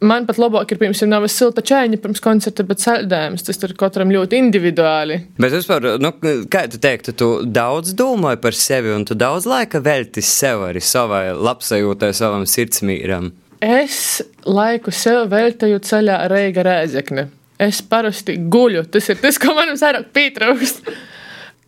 Man 0.03 0.25
pat 0.27 0.39
labāk 0.41 0.73
ir, 0.73 0.79
piemēram, 0.81 1.11
nav 1.11 1.25
silta 1.31 1.63
ķēniņa 1.63 1.99
pirms 2.03 2.21
koncerta, 2.23 2.65
bet 2.67 2.81
saldējums. 2.83 3.45
Tas 3.47 3.59
tur 3.61 3.71
katram 3.79 4.11
ļoti 4.11 4.39
individuāli. 4.41 5.19
Bet 5.39 5.53
vispār, 5.55 5.93
nu, 6.03 6.11
kā 6.51 6.65
tu 6.71 6.81
teiktu, 6.83 7.13
tu 7.15 7.29
daudz 7.47 7.93
domāji 7.97 8.41
par 8.43 8.57
sevi 8.57 8.91
un 8.95 9.07
tu 9.07 9.15
daudz 9.15 9.47
laika 9.49 9.79
veltīji 9.83 10.27
sev 10.27 10.65
arī 10.67 10.83
savai 10.83 11.29
labsajūtai, 11.37 12.11
savam 12.17 12.43
sirdsmīram? 12.49 13.31
Es 13.63 14.19
laiku 14.43 14.91
sev 14.91 15.29
veltīju 15.31 15.79
ceļā 15.87 16.19
Reiga 16.31 16.67
Rēzekne. 16.67 17.29
Es 17.63 17.79
parasti 17.85 18.35
guļu. 18.51 18.83
Tas 18.91 19.07
ir 19.13 19.21
tas, 19.21 19.39
ko 19.39 19.55
man 19.55 19.71
vairāk 19.79 20.09
pietrūkst. 20.15 20.89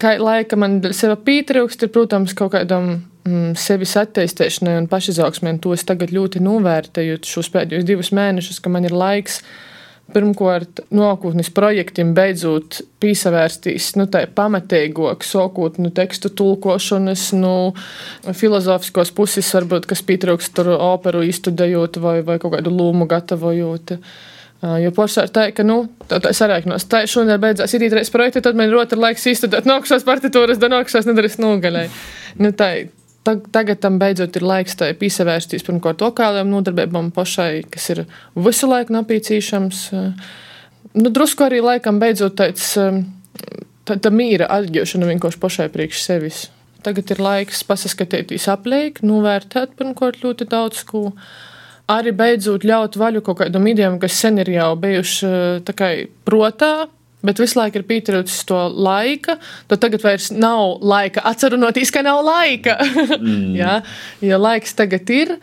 Kā 0.02 0.18
laika 0.20 0.60
man 0.60 0.82
sevi 0.92 1.16
pietrūkst, 1.30 1.88
ir, 1.88 1.94
protams, 1.96 2.36
kaut 2.36 2.52
kādam 2.58 2.98
sevis 3.58 3.96
attīstīšanai 3.98 4.80
un 4.84 4.90
pašizaugsmē. 4.90 5.56
To 5.64 5.74
es 5.74 5.86
tagad 5.88 6.14
ļoti 6.14 6.44
novērtēju 6.46 7.24
šos 7.26 7.50
pēdējos 7.54 7.88
divus 7.88 8.12
mēnešus, 8.16 8.62
ka 8.62 8.74
man 8.74 8.86
ir 8.86 8.96
laiks. 8.96 9.42
Pirmkārt, 10.14 10.84
nākotnes 10.94 11.48
projektiem 11.50 12.12
beidzot 12.14 12.84
piesavērstīs 13.02 13.96
nu, 13.98 14.06
pamatīgāk, 14.38 15.26
sākot 15.26 15.80
no 15.80 15.88
nu, 15.88 15.94
tekstu 15.98 16.30
tulkošanas, 16.30 17.32
no 17.34 17.56
nu, 17.74 18.36
filozofiskos 18.38 19.10
puses, 19.18 19.50
varbūt, 19.58 19.88
kas 19.90 20.06
pietrūkst 20.06 20.54
tur 20.54 20.76
operu 20.76 21.24
izstudējot 21.26 21.98
vai, 22.04 22.20
vai 22.28 22.38
kaut 22.44 22.54
kādu 22.54 22.74
lūmu 22.76 23.10
gatavojot. 23.10 23.96
Jo 24.62 24.92
ir 24.94 25.34
tā, 25.34 25.48
ka, 25.58 25.66
nu, 25.66 25.80
tā, 26.06 26.22
tā 26.22 26.30
es 26.34 26.42
arēknos, 26.46 26.86
tā 26.90 27.02
šodien 27.10 27.42
beidzās 27.42 27.74
ir 27.74 27.88
īrēs 27.90 28.14
projekti, 28.14 28.46
tad 28.46 28.58
man 28.58 28.70
ir 28.70 28.78
otrs 28.78 29.02
laiks 29.02 29.26
izstudēt 29.34 29.66
nākušās 29.66 30.06
partitūras, 30.06 30.62
da 30.62 30.70
nākušās 30.70 31.10
nedarīs 31.10 31.42
nogalē. 31.42 31.88
Nu, 32.42 32.54
tā, 32.54 32.72
Tagad 33.26 33.80
tam 33.82 33.98
beidzot 33.98 34.36
ir 34.38 34.46
laiks 34.46 34.78
tai 34.78 34.92
piesavērsties 34.98 35.66
pirmkārt 35.66 36.04
lokālajām 36.06 36.52
nodarbībām 36.52 37.10
pašai, 37.16 37.64
kas 37.74 37.90
ir 37.96 38.04
visu 38.38 38.70
laiku 38.70 38.94
napīcīšams. 38.94 39.80
Nu, 40.96 41.10
drusku 41.10 41.48
arī 41.48 41.64
laikam 41.66 41.98
beidzot 42.00 42.38
tāds 42.38 42.76
tā, 42.76 43.98
tā 43.98 44.12
mīra 44.14 44.50
atgūšana 44.60 45.10
vienkārši 45.10 45.42
pašai 45.42 45.72
priekš 45.74 46.04
sevis. 46.06 46.44
Tagad 46.86 47.16
ir 47.16 47.22
laiks 47.26 47.64
pasaskatīties 47.66 48.46
apliek, 48.54 49.02
novērtēt 49.02 49.74
pirmkārt 49.80 50.22
ļoti 50.22 50.46
daudz 50.52 50.84
ko. 50.86 51.08
Arī 51.90 52.14
beidzot 52.18 52.66
ļaut 52.66 52.98
vaļu 52.98 53.22
kaut 53.26 53.42
kādam 53.42 53.66
idejām, 53.70 53.98
kas 54.02 54.18
sen 54.22 54.38
ir 54.42 54.50
jau 54.54 54.72
bijuši 54.82 55.32
kā, 55.78 55.90
protā, 56.26 56.88
bet 57.26 57.42
visu 57.42 57.60
laiku 57.60 57.82
ir 57.82 57.88
pietrūcis 57.90 58.46
to 58.50 58.60
laika. 58.72 59.38
Tad 59.72 59.84
tagad 59.84 60.04
vairs 60.06 60.32
nav 60.34 60.80
laika. 60.86 61.24
Atcerunotīs, 61.32 61.94
ka 61.94 62.04
nav 62.06 62.24
laika. 62.26 62.78
mm. 63.20 63.56
ja 64.30 64.42
laiks 64.42 64.76
tagad 64.78 65.10
ir. 65.14 65.38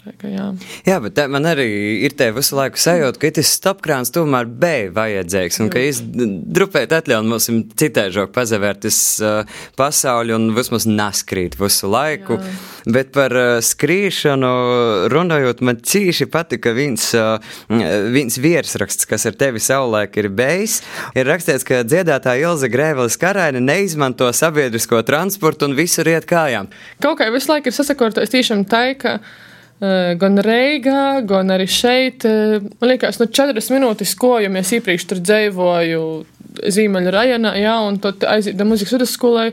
Ka, 0.00 0.28
jā. 0.32 0.46
jā, 0.88 0.94
bet 1.04 1.12
tā, 1.12 1.26
man 1.28 1.44
arī 1.44 1.66
ir 2.06 2.14
tā 2.16 2.30
visu 2.32 2.56
laiku 2.56 2.80
sajūta, 2.80 3.20
ka 3.20 3.30
tas 3.36 3.50
stopkrāns 3.52 4.08
tomēr 4.14 4.46
bija 4.48 4.86
vajadzīgs. 4.96 5.58
Un 5.60 5.68
ka 5.72 5.82
es 5.84 5.98
drupēt 6.00 6.94
atļauju 6.96 7.26
mums 7.28 7.48
citēžok 7.82 8.32
pazavērtis 8.32 9.00
uh, 9.20 9.58
pasauli 9.76 10.32
un 10.32 10.54
vismaz 10.56 10.86
naskrīt 10.88 11.58
visu 11.60 11.90
laiku. 11.92 12.38
Jā. 12.40 12.54
Bet 12.96 13.10
par 13.12 13.34
uh, 13.36 13.50
skrīšanu 13.64 14.52
runājot, 15.12 15.60
man 15.68 15.82
cīši 15.84 16.30
patika 16.32 16.72
viens, 16.76 17.10
uh, 17.18 17.36
viens 17.68 18.40
viersraksts, 18.40 19.08
kas 19.10 19.28
ar 19.28 19.36
tevi 19.36 19.60
savulaik 19.60 20.16
ir 20.22 20.30
bijis. 20.32 20.78
Ir 21.12 21.28
rakstīts, 21.28 21.66
ka 21.68 21.82
dziedātāja 21.84 22.48
Ilza 22.48 22.72
Grēvelis 22.72 23.20
Karaina 23.20 23.60
neizmanto 23.60 24.32
sabiedrisko 24.32 25.04
transportu 25.04 25.68
un 25.68 25.76
visur 25.76 26.08
iet 26.08 26.24
kājām. 26.30 26.72
Kaut 27.04 27.20
kā 27.20 27.28
visu 27.36 27.52
laiku 27.52 27.68
ir 27.68 27.76
sasakoties 27.76 28.32
tiešām 28.32 28.64
tā, 28.70 28.86
ka 28.96 29.18
gan 29.80 30.36
Reigā, 30.44 31.22
gan 31.24 31.52
arī 31.54 31.64
šeit. 31.70 32.26
Eh, 32.28 32.60
man 32.60 32.92
liekas, 32.92 33.20
nu, 33.20 33.30
četras 33.32 33.70
minūtes 33.72 34.16
kojamies 34.20 34.74
iepriekš 34.76 35.06
tur 35.08 35.24
dzīvoju 35.24 36.02
Zīmeļa 36.50 37.12
rajonā, 37.14 37.54
jā, 37.62 37.76
un 37.86 37.96
tad 38.02 38.26
aiziet 38.26 38.58
muzikas 38.66 38.96
vidusskolai. 38.98 39.52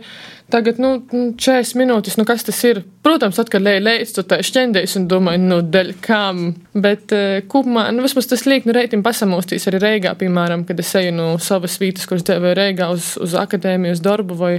Tagad, 0.51 0.79
nu, 0.79 0.89
40 1.11 1.77
minūtes, 1.77 2.15
nu, 2.17 2.23
kas 2.27 2.43
tas 2.47 2.57
ir? 2.65 2.79
Protams, 3.05 3.37
atkal 3.39 3.61
lej 3.63 3.81
lejs, 3.83 4.13
tu 4.15 4.23
tā 4.27 4.39
šķendējies 4.43 4.95
un 4.97 5.05
domāju, 5.11 5.41
nu, 5.43 5.59
dēļ 5.75 5.91
kam. 6.03 6.41
Bet 6.73 7.13
uh, 7.15 7.37
kopumā, 7.51 7.85
nu, 7.93 8.03
vismaz 8.03 8.29
tas 8.31 8.45
liek, 8.47 8.65
nu, 8.65 8.73
reitim 8.75 9.03
pasamostīs 9.05 9.67
arī 9.69 9.83
Reigā, 9.83 10.15
piemēram, 10.17 10.63
kad 10.67 10.79
es 10.81 10.93
eju 10.97 11.13
no 11.15 11.27
savas 11.43 11.77
vītas, 11.83 12.07
kuras 12.09 12.25
devēju 12.27 12.57
Reigā 12.57 12.89
uz, 12.95 13.13
uz 13.21 13.35
akadēmiju, 13.37 13.99
uz 13.99 14.03
darbu 14.03 14.39
vai, 14.39 14.53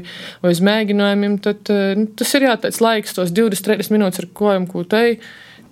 vai 0.44 0.54
uz 0.54 0.62
mēģinājumiem, 0.68 1.40
tad 1.48 1.72
uh, 1.74 1.90
nu, 1.98 2.06
tas 2.20 2.36
ir 2.36 2.48
jāteic 2.50 2.80
laiks, 2.84 3.18
tos 3.18 3.34
20-30 3.34 3.96
minūtes 3.96 4.22
ar 4.22 4.30
kojam, 4.36 4.68
ko 4.70 4.86
teju 4.88 5.18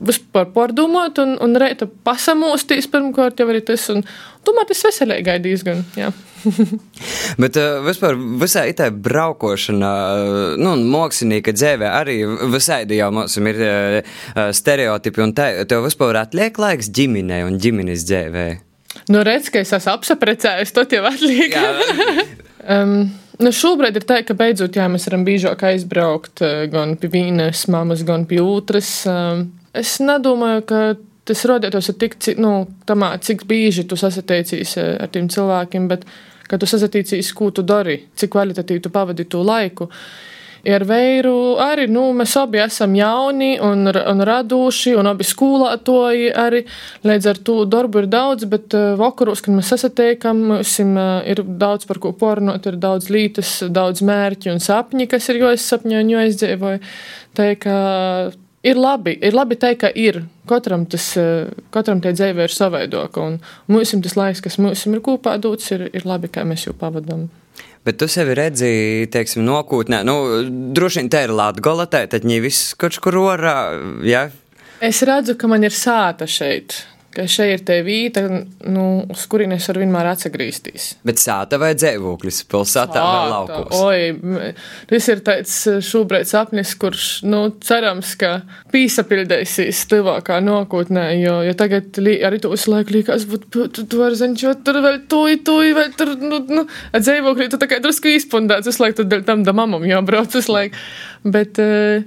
vispār 0.00 0.48
pārdomāt 0.52 1.20
un, 1.22 1.36
un 1.42 1.56
reita 1.58 1.88
pasamostīs 2.06 2.88
pirmkārt 2.92 3.40
jau 3.40 3.48
arī 3.50 3.62
tas. 3.64 3.88
Un, 3.92 4.04
tomēr 4.46 4.68
tas 4.68 4.84
veselīgai 4.86 5.38
diezgan. 5.44 5.82
Bet 7.42 7.58
uh, 7.58 7.80
vispār 7.86 8.18
visai 8.40 8.68
tā 8.78 8.90
braukošana, 8.92 9.90
uh, 9.90 10.38
nu, 10.60 10.76
mākslinieka 10.92 11.54
dzīvē 11.56 11.90
arī 11.90 12.20
visai 12.52 12.84
jau 12.98 13.10
mums 13.14 13.36
ir 13.40 13.60
uh, 13.64 14.14
stereotipi, 14.54 15.24
un 15.24 15.34
tā, 15.36 15.50
tev 15.68 15.86
vispār 15.88 16.20
atliek 16.22 16.58
laiks 16.60 16.92
ģimenei 16.94 17.42
un 17.46 17.60
ģimenes 17.62 18.06
dzīvē. 18.06 18.48
Nu, 19.12 19.20
redz, 19.26 19.50
ka 19.52 19.60
es 19.60 19.74
esmu 19.76 19.96
apsaprecējis, 19.98 20.72
to 20.76 20.86
jau 20.96 21.06
atliek. 21.08 21.56
um, 22.64 22.98
Nu, 23.36 23.50
šobrīd 23.52 23.98
ir 23.98 24.04
tā, 24.08 24.22
ka 24.24 24.32
beidzot 24.32 24.78
jā, 24.78 24.86
mēs 24.88 25.04
varam 25.10 25.26
biežāk 25.26 25.60
aizbraukt 25.68 26.40
gan 26.72 26.94
pie 26.96 27.10
vienas 27.12 27.66
mammas, 27.68 28.00
gan 28.08 28.24
pie 28.24 28.38
otras. 28.40 29.02
Es 29.76 29.98
nedomāju, 30.00 30.62
ka 30.68 30.80
tas 31.26 31.42
radītos 31.48 31.90
tik, 31.98 32.16
nu, 32.40 32.52
tamā, 32.88 33.16
cik 33.22 33.44
bieži 33.50 33.86
tu 33.88 33.98
sasatiecies 33.98 34.76
eh, 34.80 34.94
ar 35.02 35.10
tiem 35.12 35.28
cilvēkiem, 35.32 35.90
bet 35.90 36.06
ka 36.46 36.60
tu 36.60 36.68
sazatīcīs, 36.70 37.34
ko 37.34 37.50
tu 37.50 37.66
dari, 37.66 37.98
cik 38.14 38.32
kvalitatīvi 38.36 38.84
tu 38.84 38.94
pavadi 38.94 39.26
to 39.28 39.42
laiku. 39.46 39.90
Ar 40.66 40.82
veiru 40.82 41.54
arī 41.62 41.84
nu, 41.86 42.08
mēs 42.16 42.32
abi 42.40 42.58
esam 42.58 42.94
jauni 42.98 43.52
un, 43.62 43.86
un 43.86 44.22
radoši, 44.26 44.96
un 44.98 45.06
abi 45.06 45.22
skolātoji 45.26 46.32
arī. 46.34 46.64
Līdz 47.06 47.28
ar 47.30 47.38
to 47.46 47.60
darbu 47.70 48.02
ir 48.02 48.08
daudz, 48.10 48.48
bet 48.50 48.74
uh, 48.74 48.96
vakaros, 48.98 49.44
kad 49.46 49.54
mēs 49.54 49.70
sasatiekam, 49.70 50.40
mums 50.48 50.72
uh, 50.82 51.20
ir 51.22 51.44
daudz 51.46 51.86
par 51.86 52.00
ko 52.02 52.10
pornot, 52.18 52.66
ir 52.66 52.80
daudz 52.82 53.12
lītas, 53.14 53.60
daudz 53.70 54.02
mērķi 54.06 54.56
un 54.56 54.64
sapņi, 54.64 55.06
kas 55.12 55.30
ir 55.30 55.44
jāizsapņo 55.44 56.02
un 56.02 56.10
jāizdzīvoja. 56.16 56.82
Tā 57.38 57.52
kā 57.62 57.78
ir 58.66 58.80
labi, 58.80 59.16
ir 59.22 59.36
labi 59.36 59.58
teikt, 59.60 59.84
ka 59.84 59.90
ir. 59.94 60.24
Katram 60.50 60.84
tas, 60.90 61.08
uh, 61.20 61.48
katram 61.74 62.02
tie 62.02 62.12
dzīve 62.16 62.46
ir 62.46 62.54
savaidoka, 62.54 63.22
un 63.22 63.40
mums 63.70 63.94
tas 64.04 64.16
laiks, 64.18 64.42
kas 64.44 64.58
mums 64.62 64.84
ir 64.86 65.02
kopā 65.04 65.36
dots, 65.42 65.70
ir, 65.74 65.88
ir 65.94 66.06
labi, 66.06 66.30
kā 66.32 66.46
mēs 66.46 66.68
jau 66.68 66.74
pavadām. 66.76 67.28
Bet 67.86 68.00
tu 68.00 68.08
sevi 68.10 68.34
redzi, 68.34 68.68
teiksim, 69.14 69.44
nokūtnē. 69.46 70.02
Nu, 70.06 70.16
droši 70.74 71.04
vien 71.04 71.10
te 71.12 71.22
ir 71.22 71.30
Latvija, 71.30 72.08
tad 72.10 72.26
viņi 72.26 72.42
viss 72.42 72.74
kaut 72.78 72.98
kur 73.02 73.20
orā. 73.22 73.56
Ja? 74.02 74.26
Es 74.82 75.04
redzu, 75.06 75.36
ka 75.38 75.46
man 75.50 75.62
ir 75.64 75.74
sāta 75.74 76.26
šeit 76.26 76.80
ka 77.16 77.24
šeit 77.30 77.52
ir 77.54 77.62
tā 77.66 77.76
vieta, 77.86 78.22
nu, 78.68 78.84
uz 79.12 79.24
kurienes 79.30 79.64
var 79.70 79.80
vienmēr 79.80 80.10
atgriezties. 80.10 80.88
Bet 81.06 81.20
sāta 81.22 81.58
vai 81.60 81.72
dzīvoklis, 81.78 82.42
pilsētā 82.50 83.02
vai 83.02 83.22
laukos? 83.32 83.76
Oi, 83.80 84.50
tas 84.90 85.08
ir 85.12 85.22
tāds 85.26 85.54
šobrīd 85.86 86.28
sapnis, 86.28 86.74
kurš, 86.80 87.06
nu, 87.28 87.42
cerams, 87.64 88.12
ka 88.20 88.32
pīsapildēsīs 88.74 89.84
tuvākā 89.92 90.42
nākotnē, 90.44 91.06
jo, 91.22 91.38
jo 91.46 91.56
tagad 91.58 92.00
arī 92.02 92.42
tu 92.42 92.52
visu 92.52 92.74
laiku 92.74 92.98
liekas, 92.98 93.24
būt, 93.30 93.48
tu, 93.54 93.68
tu 93.82 94.02
vari 94.02 94.18
zināt, 94.20 94.64
tur 94.66 94.80
vēl 94.84 95.00
tuji, 95.10 95.40
tuji, 95.46 95.76
vai 95.78 95.88
tur, 95.96 96.12
nu, 96.20 96.42
nu, 96.52 96.66
dzīvoklī 96.96 97.48
tu 97.52 97.60
tā 97.62 97.70
kā 97.70 97.80
drusku 97.84 98.12
izpundēts, 98.12 98.68
visu 98.68 98.84
laiku 98.84 99.02
tu 99.02 99.22
tam 99.26 99.46
da 99.46 99.56
mamam 99.56 99.86
jābrauc 99.88 100.36
visu 100.36 100.54
laiku, 100.56 100.84
bet. 101.24 101.62
Uh, 101.62 102.04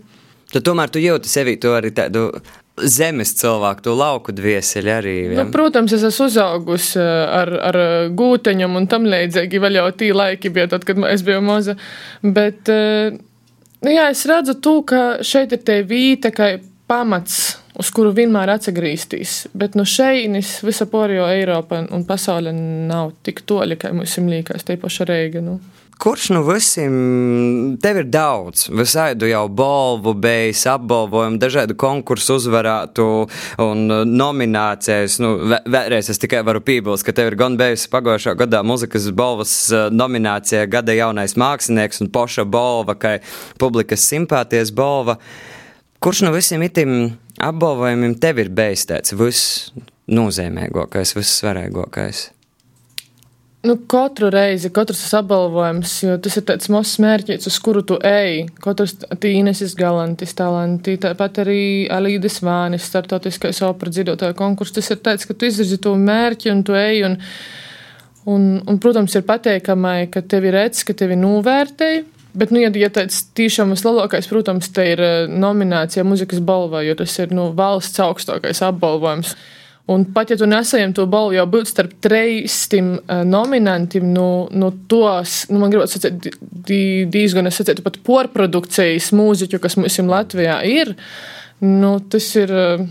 Tad 0.50 0.66
tomēr 0.66 0.90
tu 0.90 1.02
jūti 1.02 1.30
sevi 1.30 1.60
to 1.62 1.76
arī 1.78 1.92
tādu 1.94 2.32
zemes 2.84 3.34
cilvēku, 3.40 3.84
to 3.86 3.96
lauku 3.98 4.34
dvieseli 4.36 4.92
arī. 4.94 5.16
Nu, 5.38 5.46
protams, 5.54 5.94
es 5.96 6.06
esmu 6.08 6.30
uzaugusi 6.30 7.00
eh, 7.02 7.24
ar, 7.40 7.54
ar 7.72 7.80
gūteņiem 8.16 8.78
un 8.80 8.88
tam 8.92 9.08
līdzīgi. 9.10 9.62
Vēl 9.64 9.80
jau 9.80 9.88
tī 10.00 10.12
laiki 10.16 10.52
bija 10.54 10.70
tad, 10.74 10.86
kad 10.88 11.02
es 11.10 11.24
biju 11.28 11.42
maza. 11.46 11.76
Bet, 12.24 12.70
eh, 12.74 13.16
nu, 13.82 13.94
jā, 13.94 14.10
es 14.14 14.26
redzu 14.30 14.60
to, 14.64 14.80
ka 14.88 15.04
šeit 15.26 15.56
ir 15.56 15.64
tie 15.66 15.82
vīta, 15.88 16.34
ka 16.36 16.56
pamats, 16.90 17.58
uz 17.80 17.92
kuru 17.96 18.12
vienmēr 18.18 18.52
atgrieztīs. 18.56 19.46
Bet 19.58 19.78
no 19.80 19.86
šejienes 19.88 20.60
visa 20.68 20.88
pārējo 20.90 21.28
Eiropa 21.32 21.84
un 21.96 22.06
pasaule 22.08 22.54
nav 22.54 23.14
tik 23.24 23.44
toļi, 23.48 23.78
kā 23.80 23.94
mums 23.96 24.18
liekas, 24.24 24.66
te 24.68 24.78
paša 24.80 25.08
Reiga. 25.10 25.44
Nu. 25.46 25.60
Kurš 26.00 26.30
nu 26.30 26.44
visiem 26.48 26.94
tev 27.84 27.98
ir 28.00 28.06
daudz? 28.08 28.70
Visādi 28.72 29.34
jau 29.34 29.50
balvu, 29.52 30.14
beigas 30.16 30.62
apbalvojumu, 30.72 31.36
dažādu 31.42 31.76
konkursu 31.76 32.38
uzvarētu 32.40 33.08
un 33.66 33.82
uh, 33.92 34.06
nominācijas. 34.08 35.18
Nu, 35.20 35.34
vēlreiz 35.44 36.08
es 36.14 36.24
tikai 36.24 36.40
varu 36.48 36.64
piebilst, 36.64 37.04
ka 37.04 37.12
tev 37.18 37.34
ir 37.34 37.38
gan 37.42 37.60
bijusi 37.60 37.92
pagājušā 37.92 38.38
gadā 38.40 38.64
muzikas 38.64 39.10
balvas 39.12 39.58
uh, 39.74 39.90
nominācija 39.92 40.70
Gada 40.72 40.96
jaunais 40.96 41.36
mākslinieks 41.36 42.00
un 42.06 42.14
poša 42.16 42.48
balva, 42.48 42.96
kā 42.96 43.18
publikas 43.60 44.08
simpātijas 44.08 44.72
balva. 44.72 45.20
Kurš 46.00 46.24
no 46.24 46.32
visiem 46.32 46.64
itim 46.64 46.98
apbalvojumiem 47.44 48.16
tev 48.24 48.40
ir 48.40 48.56
bijis 48.56 48.88
tāds 48.88 49.20
viss 49.20 49.74
nozīmīgākais, 50.08 51.18
viss 51.20 51.42
svarīgākais? 51.44 52.30
Nu, 53.62 53.74
katru 53.92 54.30
reizi, 54.32 54.70
katrs 54.72 55.02
apbalvojums, 55.20 55.94
jo 56.06 56.14
tas 56.24 56.38
ir 56.40 56.46
tāds 56.48 56.70
mazs 56.72 56.94
mērķis, 57.04 57.48
uz 57.50 57.58
kuru 57.60 57.82
tu 57.84 57.98
ej. 58.08 58.46
Katrs 58.64 58.94
tīnesis 59.20 59.74
galantis, 59.76 60.32
talanti, 60.38 60.96
tāpat 61.04 61.42
arī 61.44 61.64
Alīdas 61.92 62.40
Vānis, 62.40 62.86
startautiskais 62.88 63.60
opera 63.68 63.92
dzidotāju 63.92 64.38
konkurss. 64.40 64.78
Tas 64.78 64.88
ir 64.96 65.02
tāds, 65.04 65.28
ka 65.28 65.36
tu 65.36 65.50
izvirzi 65.50 65.82
to 65.84 65.98
mērķi 66.00 66.54
un 66.54 66.64
tu 66.64 66.78
ej. 66.80 67.04
Un, 67.10 67.20
un, 68.32 68.48
un, 68.64 68.80
protams, 68.80 69.20
ir 69.20 69.28
pateikamai, 69.28 70.08
ka 70.14 70.24
tevi 70.24 70.56
redz, 70.56 70.86
ka 70.88 70.96
tevi 70.96 71.20
novērtēji. 71.20 72.06
Bet, 72.40 72.56
nu, 72.56 72.64
ja, 72.64 72.72
ja 72.80 72.88
tāds 72.96 73.26
tiešām 73.36 73.76
vislielākais, 73.76 74.32
protams, 74.32 74.72
te 74.72 74.88
ir 74.94 75.04
eh, 75.04 75.22
nominācija 75.28 76.08
muzikas 76.08 76.40
balvā, 76.40 76.86
jo 76.88 76.96
tas 76.96 77.20
ir 77.20 77.36
nu, 77.36 77.52
valsts 77.60 78.00
augstākais 78.08 78.64
apbalvojums. 78.70 79.36
Un 79.90 80.06
pat 80.14 80.30
ja 80.30 80.38
tu 80.38 80.46
nesaņem 80.50 80.94
to 80.98 81.08
balvu, 81.10 81.34
jau 81.38 81.48
būt 81.50 81.72
starp 81.72 81.96
trejstim 82.04 82.92
uh, 83.00 83.24
nominantiem, 83.26 84.06
nu, 84.14 84.46
nu 84.54 84.70
tos, 84.92 85.44
nu, 85.50 85.62
man 85.64 85.74
gribētu 85.74 85.96
sacīt, 85.96 86.30
diezgan, 87.10 87.50
es 87.50 87.58
sacītu, 87.58 87.86
pat 87.86 87.98
porprodukcijas 88.06 89.10
mūziķu, 89.18 89.62
kas 89.64 89.80
mums 89.80 89.98
Latvijā 90.10 90.60
ir, 90.70 90.96
nu, 91.66 91.98
tas 92.12 92.34
ir. 92.40 92.54
Uh, 92.54 92.90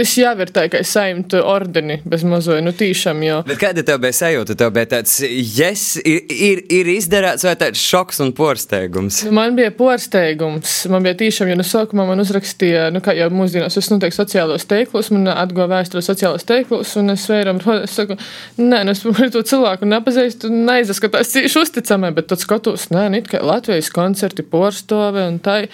Tas 0.00 0.14
jau 0.16 0.30
ir 0.40 0.48
tā, 0.48 0.62
ka 0.72 0.78
es 0.80 0.90
saimtu 0.94 1.42
ordeni 1.44 1.98
bez 2.08 2.22
mazoja, 2.24 2.62
nu 2.64 2.70
tīšām 2.72 3.18
jau. 3.20 3.40
Bet 3.44 3.58
kāda 3.60 3.82
tev 3.84 3.98
bija 4.00 4.14
sajūta? 4.16 4.54
Tev 4.56 4.70
bija 4.72 4.88
tāds, 4.94 5.18
yes, 5.28 5.82
ir, 6.00 6.22
ir, 6.32 6.62
ir 6.72 6.88
izdarāts 6.94 7.44
vai 7.44 7.52
tāds 7.60 7.82
šoks 7.84 8.22
un 8.24 8.30
porsteigums? 8.36 9.18
Man 9.36 9.58
bija 9.58 9.74
porsteigums. 9.76 10.78
Man 10.88 11.04
bija 11.04 11.18
tīšām, 11.20 11.50
jo 11.52 11.58
no 11.60 11.66
sākumā 11.68 12.06
man 12.08 12.22
uzrakstīja, 12.24 12.86
nu 12.94 13.02
kā 13.04 13.12
jau 13.18 13.26
mūsdienās, 13.34 13.76
es 13.76 13.90
noteikti 13.92 14.16
sociālos 14.16 14.64
teiklus, 14.70 15.10
man 15.12 15.28
atgo 15.34 15.66
vēsturi 15.68 16.00
sociālos 16.06 16.48
teiklus, 16.48 16.94
un 16.96 17.12
es 17.12 17.26
vēram, 17.28 17.60
es 17.82 17.98
saku, 17.98 18.16
nē, 18.56 18.78
nu 18.88 18.94
es 18.96 19.04
to 19.04 19.42
cilvēku 19.50 19.88
nepazīstu, 19.90 20.48
neizskatās 20.48 21.34
cīši 21.34 21.60
uzticamē, 21.60 22.14
bet 22.16 22.30
tad 22.32 22.40
skatos, 22.40 22.86
nē, 22.94 23.10
nit 23.18 23.28
kā 23.28 23.42
Latvijas 23.44 23.92
koncerti, 23.92 24.48
porstove 24.48 25.26
un 25.28 25.36
tai. 25.44 25.66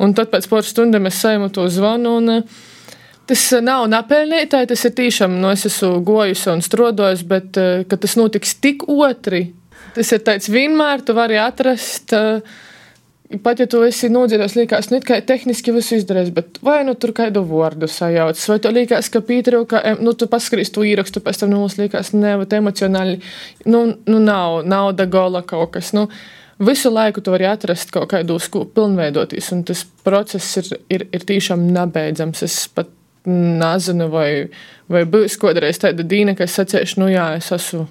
Un 0.00 0.16
tad 0.16 0.32
pēc 0.32 0.48
pāris 0.48 0.72
stundām 0.72 1.08
es 1.08 1.20
saimu 1.20 1.52
to 1.52 1.68
zvanu. 1.72 2.16
Un, 2.22 2.40
Tas 3.26 3.42
eh, 3.52 3.62
nav 3.64 3.88
napelnītāji, 3.90 4.70
tas 4.70 4.84
ir 4.86 4.94
tiešām, 5.00 5.40
nu, 5.42 5.50
es 5.54 5.66
esmu 5.66 5.98
gojusi 6.06 6.52
un 6.52 6.62
strodojis, 6.64 7.26
bet 7.26 7.58
eh, 7.60 7.82
tas 7.90 8.14
notiks 8.18 8.54
tik 8.62 8.86
otri, 8.92 9.48
tas 9.96 10.14
ir 10.14 10.22
tāds 10.26 10.50
vienmēr, 10.52 11.02
tu 11.06 11.16
vari 11.16 11.40
atrast. 11.42 12.14
Eh, 12.14 12.62
pat 13.42 13.58
ja 13.58 13.66
tu 13.66 13.80
esi 13.82 14.06
nodzirdējis, 14.14 14.54
liekas, 14.60 14.88
nu, 14.92 15.00
ka 15.02 15.18
tehniski 15.26 15.74
visu 15.74 15.98
izdarījis, 15.98 16.30
bet 16.36 16.60
vai 16.62 16.78
nu 16.86 16.94
tur 16.94 17.10
kādu 17.16 17.42
vārdu 17.48 17.88
sajauc, 17.90 18.38
vai 18.52 18.60
tu 18.62 18.70
liekas, 18.70 19.10
ka 19.10 19.22
Pīteru, 19.26 19.64
ka, 19.66 19.82
nu, 19.98 20.14
tu 20.14 20.30
paskaties 20.30 20.70
to 20.70 20.86
īrakstu, 20.86 21.22
pēc 21.24 21.42
tam, 21.42 21.50
nu, 21.50 21.64
mums 21.64 21.74
liekas, 21.80 22.12
ne, 22.14 22.36
bet 22.44 22.54
emocionāli, 22.54 23.18
nu, 23.66 23.82
nu 24.06 24.22
nav, 24.22 24.60
nauda 24.62 25.08
gola 25.10 25.42
kaut 25.42 25.72
kas, 25.74 25.90
nu, 25.98 26.06
visu 26.62 26.94
laiku 26.94 27.20
tu 27.20 27.34
vari 27.34 27.50
atrast 27.50 27.90
kaut 27.90 28.12
kādu, 28.14 28.38
ko 28.54 28.62
pilnveidoties, 28.78 29.50
un 29.58 29.66
tas 29.66 29.82
process 30.06 30.62
ir, 30.62 30.70
ir, 30.86 31.08
ir 31.10 31.26
tiešām 31.26 31.66
nebeidzams. 31.74 32.46
Es 32.46 32.60
pat 32.70 32.94
nezinu, 33.26 34.08
vai, 34.12 34.30
vai 34.92 35.04
būs 35.08 35.38
kādreiz 35.40 35.80
tāda 35.82 36.06
dīna, 36.06 36.36
ka 36.38 36.46
es 36.46 36.56
sacīšu, 36.58 37.00
nu 37.02 37.10
jā, 37.12 37.32
es 37.40 37.52
esmu. 37.54 37.86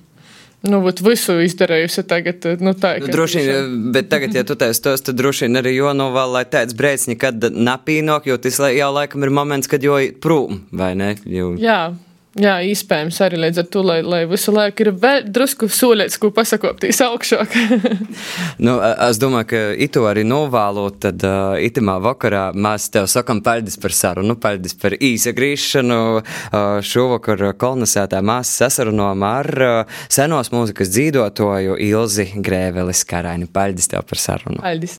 Nu, 0.65 0.79
būt 0.81 1.03
visu 1.05 1.35
izdarījusi 1.45 2.03
tagad, 2.09 2.45
nu 2.65 2.73
tā 2.73 2.95
ir. 2.97 3.05
Nu, 3.05 3.13
droši 3.13 3.41
vien, 3.45 3.75
bet 3.93 4.07
tagad, 4.09 4.33
ja 4.33 4.41
tu 4.47 4.55
teici 4.57 4.81
tos, 4.81 5.03
tad 5.05 5.19
droši 5.19 5.45
vien 5.45 5.59
arī 5.61 5.75
jonovēl, 5.75 6.31
lai 6.39 6.45
tāds 6.49 6.73
brēc 6.77 7.05
nekad 7.11 7.51
napīnok, 7.53 8.25
jo 8.31 8.39
tas 8.41 8.57
jau 8.73 8.89
laikam 8.95 9.27
ir 9.27 9.33
moments, 9.35 9.69
kad 9.69 9.85
jo 9.85 9.99
prūm, 10.23 10.63
vai 10.73 10.95
ne? 10.97 11.11
Jo... 11.29 11.51
Jā, 11.61 11.93
Jā, 12.35 12.57
iespējams, 12.67 13.15
arī 13.23 13.37
līdz 13.39 13.61
ar 13.61 13.67
to, 13.71 13.81
lai, 13.87 14.01
lai 14.03 14.25
visu 14.27 14.51
laiku 14.51 14.83
ir 14.83 14.89
vēl 14.99 15.29
drusku 15.31 15.69
soļēts, 15.71 16.17
ko 16.19 16.33
pasakoptīs 16.35 16.99
augšāk. 17.05 17.53
nu, 18.65 18.73
es 18.83 19.19
domāju, 19.21 19.47
ka 19.53 19.61
itu 19.85 20.03
arī 20.03 20.25
novēlot, 20.27 20.97
tad 21.05 21.23
uh, 21.23 21.55
itimā 21.63 21.95
vakarā 22.03 22.49
mēs 22.51 22.89
tev 22.91 23.07
sakam 23.07 23.39
paldies 23.45 23.79
par 23.79 23.95
sarunu, 23.95 24.35
paldies 24.35 24.75
par 24.81 24.97
īsagrīšanu. 24.99 26.01
Uh, 26.19 26.59
šovakar 26.83 27.45
kolonizētā 27.55 28.19
mēs 28.19 28.51
sasarunojam 28.59 29.23
ar 29.29 29.51
uh, 29.63 29.99
senos 30.11 30.51
mūzikas 30.51 30.91
dzīvotoju 30.91 31.79
Ilzi 31.87 32.27
Grēvelis 32.35 33.07
Karaini. 33.07 33.47
Paldies 33.47 33.87
tev 33.95 34.03
par 34.11 34.19
sarunu. 34.19 34.59
Paldies. 34.59 34.93